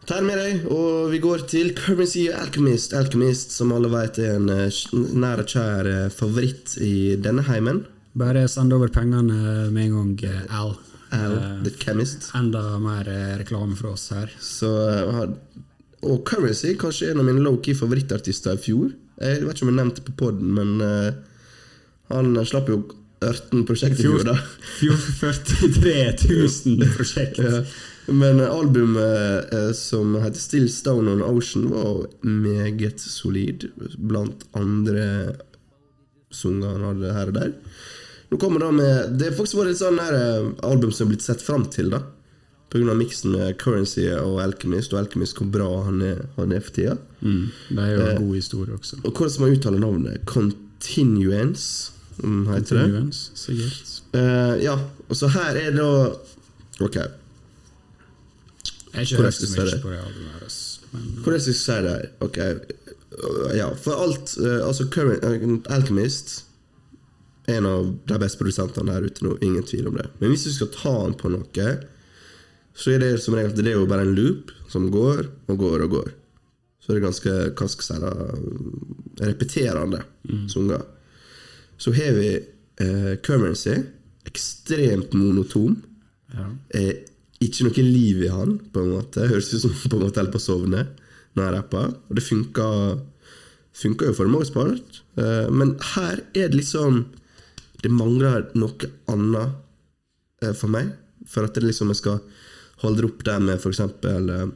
[0.05, 2.93] Ta det med deg, og vi går til Currency Alchemist.
[2.97, 7.83] Alchemist, som alle vet er en eh, nær og kjær eh, favoritt i denne heimen.
[8.17, 10.75] Bare send over pengene med en gang, eh, Al.
[11.11, 12.31] Al, uh, the Chemist.
[12.35, 14.31] enda mer eh, reklame fra oss her.
[14.39, 15.25] Så, uh,
[16.01, 18.89] og Currency kanskje en av mine low-key favorittartister i fjor.
[19.21, 21.13] Jeg vet ikke om jeg nevnte det på poden, men uh,
[22.09, 22.81] han slapp jo
[23.21, 24.35] 18 prosjekt i fjor, da.
[24.81, 25.95] 43
[26.25, 27.41] 000 prosjekt.
[27.43, 27.61] Ja.
[28.09, 35.37] Men albumet uh, som heter Still Stone on Ocean, var meget solid, blant andre
[36.33, 37.53] sanger han hadde her og der.
[38.31, 41.25] Nå kommer da med Det har faktisk vært et sånn eh, album som har blitt
[41.25, 41.99] sett fram til, da.
[42.71, 46.71] Av miksen med Currency og Alchemist, og Alchemist hvor bra han er, han er for
[46.77, 46.93] tida.
[47.19, 49.01] Mm, det er jo en god historie også.
[49.03, 50.21] Og hvordan man uttaler navnet?
[50.25, 51.91] Continuance,
[52.21, 53.39] heter Continuance, det.
[53.39, 53.91] Sikkert.
[54.13, 54.77] Eh, ja,
[55.09, 55.89] og så her er da
[56.81, 56.95] Ok.
[56.95, 57.07] Jeg
[58.93, 62.05] har ikke så mye på det albumet men Hvordan skal jeg si det her?
[62.19, 62.37] Ok
[63.11, 66.45] Øh, Ja, for alt øh, Altså, Current, øh, Alchemist
[67.47, 70.05] en av de beste produsentene der ute nå, ingen tvil om det.
[70.19, 71.73] Men hvis du skal ta han på noe,
[72.77, 75.85] så er det som regel det er jo bare en loop som går og går
[75.85, 76.09] og går.
[76.81, 80.01] Så er det ganske hva skal jeg repeterende
[80.49, 80.85] sanger.
[81.81, 83.75] Så har vi eh, Currency,
[84.29, 85.79] ekstremt monotom.
[86.33, 86.49] ja.
[86.77, 87.07] Eh,
[87.41, 89.25] ikke noe liv i han, på en måte.
[89.25, 90.83] Høres ut som på en måte holder på å sovne
[91.33, 91.95] når han rapper.
[92.09, 94.99] Og det funker jo for det meste part.
[95.17, 97.05] Eh, men her er det liksom
[97.81, 99.55] Det mangler noe annet
[100.45, 100.91] eh, for meg.
[101.25, 102.19] For at det liksom jeg skal
[102.81, 103.81] holde opp det med f.eks.
[103.81, 104.49] Uh,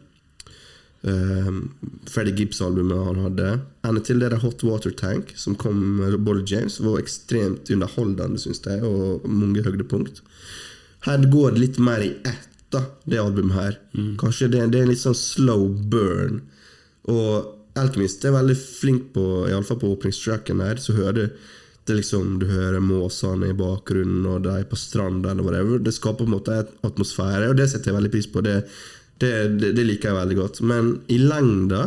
[1.05, 3.49] Freddy Freddie Gibbs-albumet han hadde.
[3.85, 8.41] Enda til det der Hot Water Tank, som kom med Bolly James, var ekstremt underholdende,
[8.41, 10.23] syns jeg, og mange høydepunkt.
[11.05, 13.77] Her går det litt mer i ett, da, det albumet her.
[14.21, 16.41] Kanskje det, det er en litt sånn slow burn.
[17.13, 21.25] Og Alkymist er veldig flink på, iallfall på åpningstracken her, så hører du
[21.85, 25.81] det liksom, du hører måsene i bakgrunnen, og de på stranda, eller whatever.
[25.85, 28.41] Det skaper på en måte en atmosfære, og det setter jeg veldig pris på.
[28.45, 28.55] Det,
[29.21, 30.63] det, det, det liker jeg veldig godt.
[30.65, 31.83] Men i lengda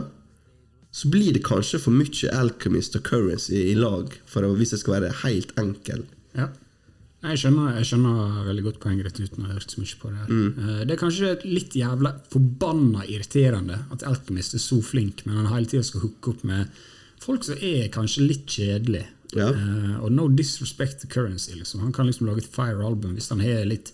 [0.94, 5.01] så blir det kanskje for mye Alchemist og Currency i lag, å, hvis jeg skal
[5.01, 6.07] være helt enkel.
[6.38, 6.49] Ja.
[7.18, 10.12] Jeg skjønner, jeg skjønner veldig godt poenget ditt uten å ha hørt så mye på
[10.12, 10.20] det.
[10.20, 10.51] her Mm.
[10.86, 15.66] Det er kanskje litt jævla forbanna irriterende at Alchemist er så flink, men han hele
[15.66, 16.70] tida skal hooke opp med
[17.18, 19.11] folk som er kanskje litt kjedelige.
[19.37, 19.51] Ja.
[19.53, 21.53] Uh, og no disrespect to currency.
[21.57, 21.83] Liksom.
[21.85, 23.93] Han kan liksom lage et fire album hvis han har litt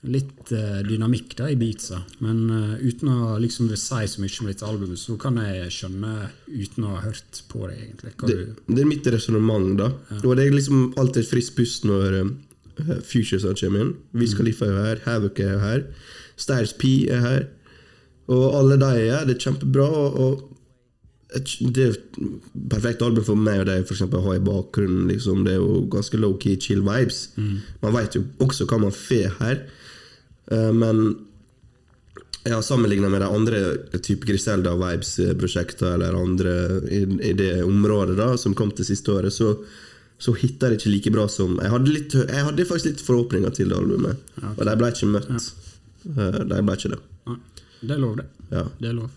[0.00, 4.32] Litt uh, dynamikk da i beatsa, men uh, uten å liksom vil si så mye
[4.40, 8.14] om dette albumet, så kan jeg skjønne uten å ha hørt på det, egentlig.
[8.22, 9.90] Det, det er mitt resonnement, da.
[10.22, 12.32] Og det er liksom alltid et friskt pust når uh,
[13.04, 13.92] Futures kommer inn.
[14.16, 15.84] Wiz Khalifa er jo her, Havoc er jo her,
[16.40, 17.44] Stairs P er her.
[18.30, 19.28] Og alle de er her.
[19.28, 19.84] Det er kjempebra.
[19.84, 20.59] Og, og
[21.38, 22.20] et, det er et
[22.72, 25.08] perfekt album for meg og deg for eksempel, å ha i bakgrunnen.
[25.12, 25.44] Liksom.
[25.46, 27.28] Det er jo ganske low-key, chill vibes.
[27.82, 29.60] Man vet jo også hva man får her.
[30.50, 31.02] Uh, men
[32.48, 33.58] ja, sammenligna med de andre
[34.00, 36.54] type Griselda Vibes-prosjekter eller andre
[36.88, 39.52] i, i det området da som kom til siste året, så,
[40.18, 43.52] så hitta det ikke like bra som Jeg hadde, litt, jeg hadde faktisk litt forhåpninger
[43.58, 44.24] til det albumet,
[44.56, 45.50] og de ble ikke møtt.
[46.08, 47.00] Eh, De ble ikke det.
[47.28, 47.36] Nei,
[47.82, 48.26] det er lov, det.
[48.56, 48.64] Ja.
[48.80, 49.10] Det er lov.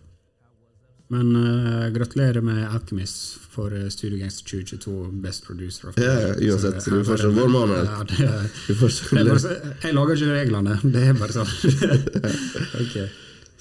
[1.13, 5.89] Men uh, gratulerer med Alchemist for uh, Studio Gangster 2022 Best Producer.
[5.89, 7.73] of Ja, uansett, Så, du ja, får ikke vår mann
[8.67, 8.73] Du
[9.83, 11.51] jeg lager ikke reglene, det er bare sånn.
[12.81, 13.11] okay.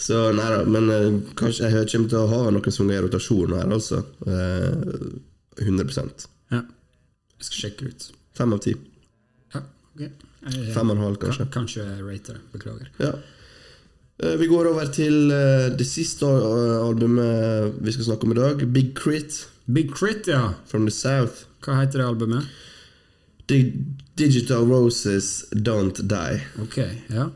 [0.02, 3.54] Så nei da, men uh, kanskje jeg kommer til å ha noen sanger i rotasjon
[3.58, 4.00] her, altså.
[4.26, 5.12] Eh,
[5.62, 6.62] 100% Ja.
[7.36, 8.08] Jeg skal sjekke ut.
[8.38, 8.72] Fem av ti.
[9.52, 9.60] Ja,
[9.92, 10.00] ok.
[10.00, 11.44] Jeg, Fem og en halv, kanskje.
[11.44, 12.40] Kan, kanskje rater.
[12.54, 12.88] Beklager.
[13.02, 13.12] Ja.
[14.22, 18.38] Eh, Vi går over til eh, det siste eh, albumet vi skal snakke om i
[18.38, 18.66] dag.
[18.72, 20.54] Big Crit Big Crit, ja.
[20.66, 21.46] from the South.
[21.62, 22.48] Hva heter det albumet?
[23.46, 23.60] The
[24.18, 26.40] Digital Roses Don't Die.
[26.62, 26.78] Ok,
[27.10, 27.28] ja.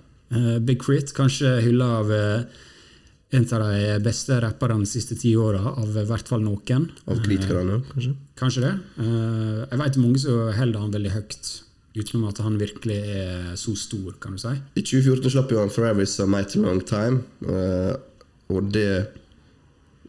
[0.58, 5.94] Big Crit, kanskje hylla av En av de beste rapperne de siste ti åra, av
[5.98, 6.88] i hvert fall noen.
[7.06, 8.12] Av kritikerne, kanskje.
[8.38, 8.74] Kanskje det.
[8.98, 11.50] Jeg vet mange som holder han veldig høyt,
[11.96, 14.54] utenom at han virkelig er så stor, kan du si.
[14.76, 17.96] I 2014 slapp jo han 'Forever Is A Mighty Long Time', eh,
[18.48, 19.08] og det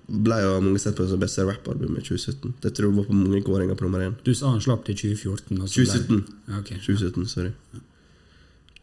[0.08, 2.54] ble jo mange sett på som beste rappalbum i 2017.
[2.64, 4.14] Det tror jeg var på mange kåringer på nummer én.
[4.24, 5.62] Du sa han slapp i 2014.
[5.62, 6.24] og så ble- 2017.
[6.48, 6.78] Ja, okay.
[6.80, 7.52] 2017, sorry.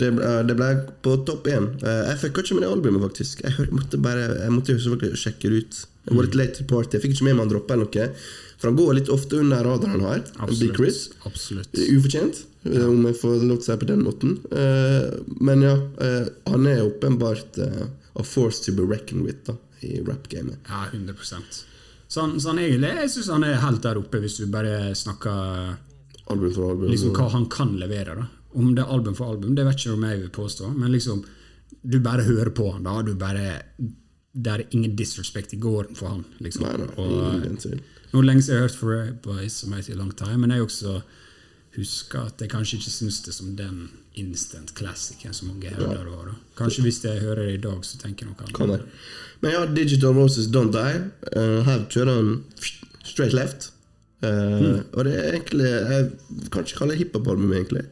[0.01, 0.69] Det ble, det ble
[1.05, 1.69] på topp én.
[1.83, 3.43] Eh, Jeg fikk ikke med det albumet, faktisk.
[3.47, 5.83] Jeg måtte bare Jeg måtte jo selvfølgelig sjekke det ut.
[6.05, 6.97] Jeg var litt late to party.
[6.99, 8.09] Jeg fikk ikke med meg han droppa eller noe.
[8.59, 10.25] For han går litt ofte under radaren her.
[10.51, 10.99] Big Chris.
[11.29, 11.71] Absolutt.
[11.75, 12.85] Ufortjent, ja.
[12.89, 14.35] om jeg får lov til å si på den måten.
[14.51, 15.09] Eh,
[15.41, 20.01] Men ja, eh, han er åpenbart eh, a force to be reckoned with da, i
[20.05, 20.59] rap-gamet.
[20.69, 21.15] Ja, 100
[22.09, 24.95] Så han, så han egentlig, jeg syns han er helt der oppe, hvis du bare
[24.95, 25.77] snakker
[26.31, 26.89] Album for album.
[26.91, 28.15] liksom hva han kan levere.
[28.15, 30.93] da Om det er album for album, det vet ikke om jeg vil påstå, men
[30.95, 31.25] liksom
[31.83, 33.01] du bare hører på han da.
[33.03, 33.59] Du bare,
[34.33, 36.25] det er ingen disrespect i gården for han.
[36.41, 37.83] liksom Nei, nei, Og, ingen.
[38.15, 41.01] Nå lenge siden jeg har hørt Forever Boys som heter Long Time, men jeg også
[41.75, 46.13] husker at jeg kanskje ikke syns det som den instant classicen som mange hevder det
[46.15, 46.29] var.
[46.31, 46.35] da.
[46.61, 48.85] Kanskje hvis jeg hører det i dag, så tenker jeg noe annet.
[49.43, 51.01] Men ja, Digital Roses Don't Die.
[51.35, 52.31] Uh, her kjører han
[53.05, 53.73] straight left.
[54.25, 56.05] Eh, Og det er egentlig Jeg
[56.55, 57.83] kan ikke kalle det hiphop-albumet, egentlig.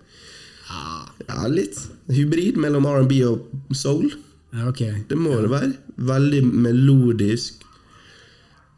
[1.29, 1.79] Ja, litt.
[2.13, 4.11] Hybrid mellom R&B og soul.
[4.53, 4.83] Ja, ok.
[5.09, 5.73] Det må det være.
[5.97, 7.63] Veldig melodisk.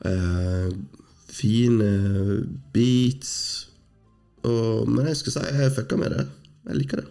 [0.04, 0.70] Uh,
[1.32, 1.88] fine
[2.74, 3.32] beats.
[4.44, 6.26] Og, men jeg skal si jeg fucka med det.
[6.68, 7.08] Jeg liker det.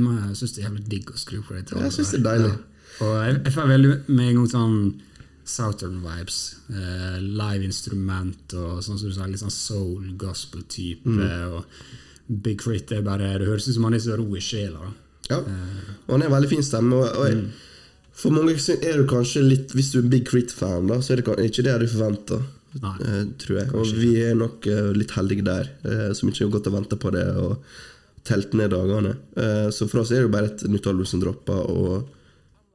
[0.00, 1.66] Må- jeg syns det er jævlig digg å skru på det.
[1.70, 2.52] Jeg synes det er deilig.
[2.52, 2.70] Ja.
[3.04, 4.78] Og jeg, jeg får veldig med en gang sånn
[5.44, 6.38] Southern vibes.
[6.70, 11.08] Uh, live instrument og sånn som du sa, litt sånn soul, gospel-type.
[11.08, 11.20] Mm.
[11.52, 11.66] Og
[12.26, 14.90] Big Crit er bare Det høres ut som han er så ro i sjela.
[15.28, 15.40] Ja.
[16.06, 16.96] Og han er en veldig fin stemme.
[16.96, 17.46] Og, og mm.
[18.14, 21.48] For mange er du kanskje litt Hvis du er Big Crit-fan, da, så er det
[21.48, 22.44] ikke det du forventer.
[22.82, 22.94] Nei.
[23.06, 23.72] eh, tror jeg.
[23.76, 26.98] Og vi er nok eh, litt heldige der, eh, som ikke har gått og venta
[26.98, 27.58] på det og
[28.24, 29.12] telt ned dagene.
[29.74, 32.06] Så for oss er det jo bare et nytt album som dropper, og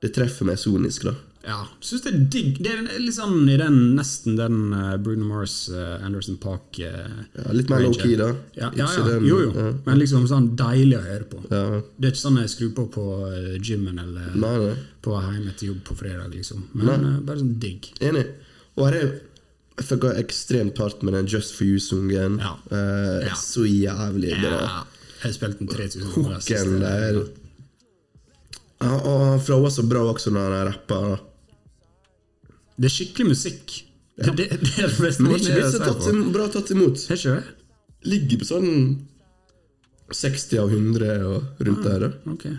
[0.03, 1.15] det treffer meg sonisk, da.
[1.47, 2.57] Ja, syns det er digg.
[2.59, 7.05] Det er litt sånn i den nesten den eh, Bruno Mars, eh, Anderson Park uh,
[7.37, 8.33] Ja, litt mer low-key, da.
[8.57, 9.15] Ja, ja, ja.
[9.23, 9.53] jo, jo.
[9.55, 9.69] ja.
[9.85, 11.39] Men liksom sånn deilig å høre på.
[11.47, 11.79] Ja.
[11.95, 13.05] Det er ikke sånn jeg skrur på på
[13.63, 14.75] gymmen eller Nei, nei.
[15.05, 16.67] på hjemme til jobb på fredag, liksom.
[16.75, 17.87] Men uh, bare sånn digg.
[18.03, 18.27] Enig.
[18.75, 19.09] Og her er
[19.79, 22.41] jeg fikk ekstremt hardt med den Just For You-sungen.
[22.43, 22.57] Ja.
[22.67, 23.31] Uh.
[23.39, 24.57] Så jævlig bra.
[24.59, 24.81] Ja,
[25.23, 26.35] jeg spilte den 3000 ganger.
[26.35, 27.21] Hooken der.
[28.79, 31.28] Ja, og han var så bra også når han rapper.
[32.79, 33.75] Det er skikkelig musikk.
[34.19, 36.11] Det, det, det er det beste Men måten ikke det er ser tatt på.
[36.15, 37.05] im- bra tatt imot.
[37.11, 37.43] Er ikke det?
[38.13, 38.71] Ligger på sånn
[40.15, 42.05] 60 av 100 og rundt der.
[42.07, 42.09] da.
[42.33, 42.55] Okay.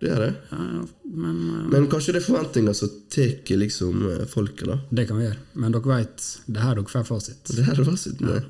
[0.00, 0.30] Det er det.
[0.50, 4.78] Ja, ja, men uh, Men kanskje det er forventninger som tar liksom eh, folket, da.
[4.96, 5.40] det kan vi gjøre.
[5.60, 7.42] Men dere vet, det er her dere får fasit.
[7.52, 8.30] Det her er fasiten.
[8.32, 8.40] ja.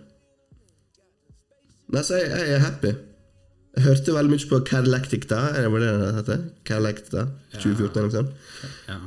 [1.90, 2.92] Nei, så jeg, jeg er happy.
[3.74, 5.40] Jeg hørte veldig mye på Cadillactic da.
[5.58, 6.44] Er det det det heter?
[6.70, 7.24] Cadillactic da,
[7.56, 8.30] 2014 eller noe sånt.
[8.90, 8.98] Ja.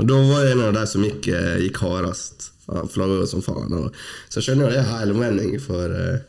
[0.00, 2.48] Og da var jeg en av de som gikk, eh, gikk hardest.
[2.72, 2.84] Ja,
[3.26, 3.74] som faen.
[3.76, 3.96] Og,
[4.30, 6.22] så jeg skjønner jo det er helomvending for uh,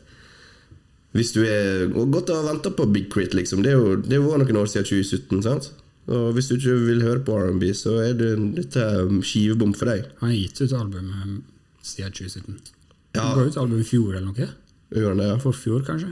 [1.14, 3.62] Hvis du er godt å ha venta på Big Crit, liksom.
[3.62, 5.70] Det, jo, det var noen år siden 2017, sant?
[6.10, 8.82] Og hvis du ikke vil høre på R&B, så er det, dette
[9.24, 10.10] skivebom for deg.
[10.20, 11.30] Han har gitt ut album eh,
[11.86, 12.58] siden 2017.
[13.14, 13.22] Ja.
[13.22, 14.50] Han ga ut album i fjor eller noe?
[14.94, 15.38] Gjør han det, ja?
[15.40, 16.10] Forfjor, kanskje?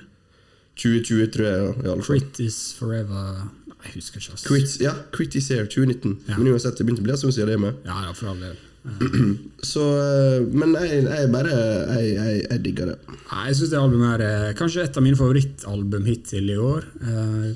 [0.80, 1.58] 2020, tror jeg.
[1.66, 2.22] Ja, i alle fall.
[2.22, 3.42] Crit is forever
[3.82, 4.34] Jeg husker ikke.
[4.36, 4.48] Altså.
[4.48, 6.18] Crit, ja, Critisair is here, 2019.
[6.28, 6.36] Ja.
[6.38, 7.80] Men uansett, det begynte å bli siden det med.
[7.88, 8.60] Ja, ja, for all del.
[9.72, 12.96] Så, eh, men jeg, jeg bare jeg, jeg, jeg digger det.
[13.30, 16.88] Jeg syns det albumet er eh, kanskje et av mine favorittalbum hittil i år.
[17.02, 17.52] Eh,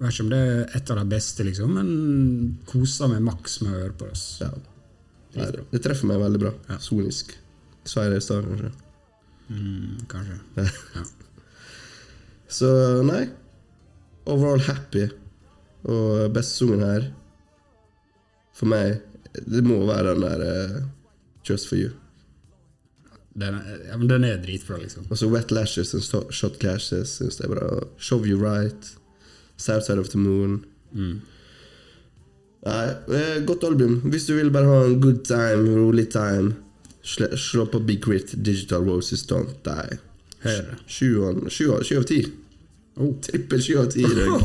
[0.00, 1.88] Jeg vet ikke om det er et av de beste, liksom, men
[2.68, 4.20] koser meg maks med å høre på det.
[4.40, 4.48] Ja.
[5.34, 6.52] Det, det treffer meg veldig bra.
[6.70, 6.78] Ja.
[6.80, 7.34] Sonisk.
[7.84, 8.70] Sa jeg det i stad, kanskje?
[9.52, 10.38] Mm, kanskje.
[10.96, 11.04] Ja.
[12.50, 12.68] Så
[13.06, 13.26] nei.
[14.26, 15.04] Overall happy.
[15.84, 17.06] Og beste sangen her
[18.52, 19.00] For meg
[19.48, 20.82] Det må være den der uh,
[21.48, 21.90] Just for you.
[23.32, 25.06] Den, er, ja, men den er dritbra, liksom.
[25.08, 27.68] Og så Wet Lashes and Shot Clashes syns jeg er bra.
[27.96, 28.90] Show You Right.
[29.56, 30.60] Southside of the Moon.
[32.66, 34.00] Nei, eh, godt album.
[34.04, 36.54] Hvis du vil bare ha en good time, rolig time,
[37.36, 39.98] slå på Big Crit, Digital Roses Don't Die.
[40.86, 41.24] Sju
[41.96, 42.24] av ti.
[43.00, 43.14] Oh.
[43.24, 44.42] Trippel sju av ti i dag.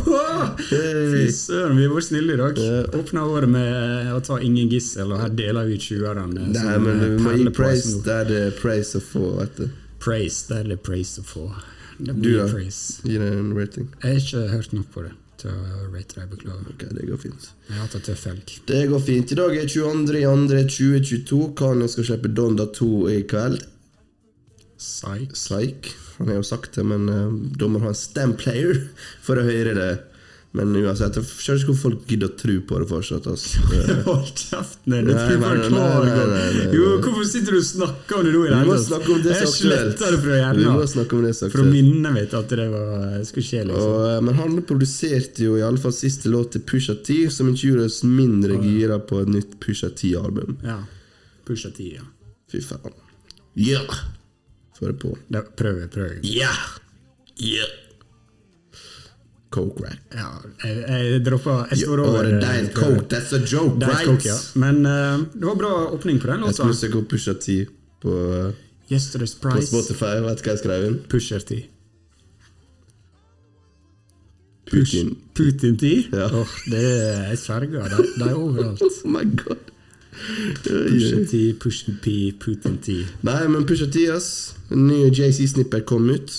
[0.70, 2.60] Fy søren, vi har vært snille i dag.
[2.62, 2.84] Ja.
[2.96, 6.46] Åpna året med å ta ingen gissel, og her deler vi ut 20-erne.
[6.54, 9.66] Nei, men eh, må gi praise der det er praise å få, vet du.
[10.06, 11.50] Praise, det er praise å få.
[11.98, 12.48] Du, da?
[12.48, 13.92] Gi det en rating.
[14.04, 15.14] Jeg har ikke hørt nok på det.
[15.42, 16.26] til å rate det.
[16.32, 16.72] Beklager.
[16.72, 17.52] Ok, det går fint.
[17.68, 18.56] Jeg har hatt en tøff helg.
[18.72, 19.32] Det går fint.
[19.36, 21.44] I dag er 22.2.2022.
[21.60, 23.68] Kanye skal slippe Donda 2 i kveld.
[24.80, 25.32] Psych.
[25.36, 25.96] Psych.
[26.18, 28.86] Han har jo sagt det, men uh, da må du ha en stemplayer
[29.26, 29.94] for å høre det.
[30.56, 33.26] Men uansett, jeg skjønner ikke hvorfor folk gidder å tro på det fortsatt.
[34.06, 35.10] Hold kjeften din!
[35.10, 35.42] Det skal
[35.74, 36.68] nei, nei.
[36.72, 39.04] Jo, hvorfor sitter du og snakker om det nå i det hele tatt?
[39.04, 39.58] Jeg aktuelt.
[39.58, 40.80] sletter det fra hjernen.
[41.44, 43.92] er For å minne meg at det var, skulle skje, liksom.
[43.92, 47.52] Og, eh, men han produserte jo i alle fall siste låt til Pusha T, som
[47.52, 50.56] ikke gjorde oss mindre gira på et nytt Pusha T-album.
[50.64, 50.80] Ja.
[51.44, 52.08] Pusha T, ja.
[52.54, 52.96] Fy faen.
[53.60, 53.84] Ja!
[54.80, 55.14] Få det på.
[55.32, 56.20] Ja, prøv, prøv.
[56.24, 56.52] Ja!
[57.40, 57.66] Ja!
[59.56, 60.00] Coke rack.
[60.12, 60.26] Ja,
[60.68, 62.26] jeg, jeg droppa Jeg står Oh, over.
[62.28, 62.74] eh, Diet.
[62.76, 64.06] Coke, that's a joke, Diet right?
[64.10, 64.36] Coke, ja.
[64.60, 66.58] Men uh, det var bra åpning på den Jeg låta.
[66.60, 67.56] skulle søke opp Pusha T
[68.04, 68.52] på, eh,
[68.92, 70.18] Yesterday's på Spotify.
[70.26, 70.98] Vet du hva jeg skrev inn?
[71.10, 71.62] Pusher T.
[74.72, 75.16] Putin.
[75.38, 75.94] Putin T.
[76.12, 76.26] Ja.
[76.42, 76.84] Åh, det
[77.30, 77.88] er sverger.
[77.90, 78.82] De, de er overalt.
[79.06, 79.72] Oh my god.
[80.66, 83.00] Pusher T, Pusha P, Putin T.
[83.28, 84.30] Nei, men Pusha T, ass.
[84.72, 86.38] En ny JC-snipper kom ut.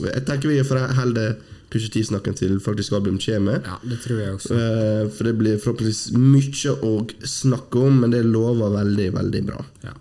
[0.00, 1.24] Jeg tenker vi får holde
[1.70, 3.60] Pusha T-snakken til faktisk album kommer.
[3.66, 4.54] Ja, det tror jeg også.
[4.54, 6.92] Eh, For det blir forhåpentligvis mye å
[7.26, 9.64] snakke om, men det lover veldig, veldig bra.
[9.86, 9.94] Ja.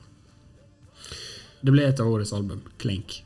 [1.61, 2.61] Det blir et av årets album.
[2.79, 3.19] Klink.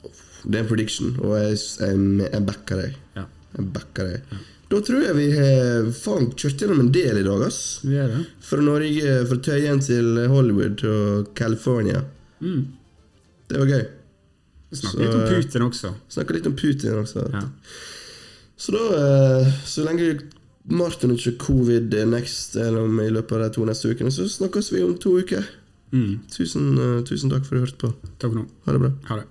[0.43, 1.99] Det er en prediction, og jeg, jeg,
[2.33, 2.95] jeg backer deg.
[3.15, 4.39] Ja, Jeg backer deg.
[4.73, 7.59] Da tror jeg vi har faen kjørt gjennom en del i dag, ass.
[7.85, 8.23] vi er det.
[8.41, 12.01] Fra Norge, fra Tøyen til Hollywood og California.
[12.41, 12.63] Mm.
[13.51, 13.83] Det var gøy.
[14.73, 15.91] Vi snakker Så, litt om eh, Putin også.
[16.15, 17.27] Snakka litt om Putin også.
[17.35, 17.43] Ja.
[18.57, 20.07] Så da, eh, så lenge
[20.73, 24.71] Martin ikke covid next eller om i løpet av de to neste ukene, så snakkes
[24.73, 25.45] vi om to uker.
[25.93, 26.23] Mm.
[26.33, 27.93] Tusen, eh, tusen takk for at du hørte på.
[28.17, 28.47] Takk for nå.
[28.65, 28.91] Ha det bra.
[29.11, 29.27] Ha det.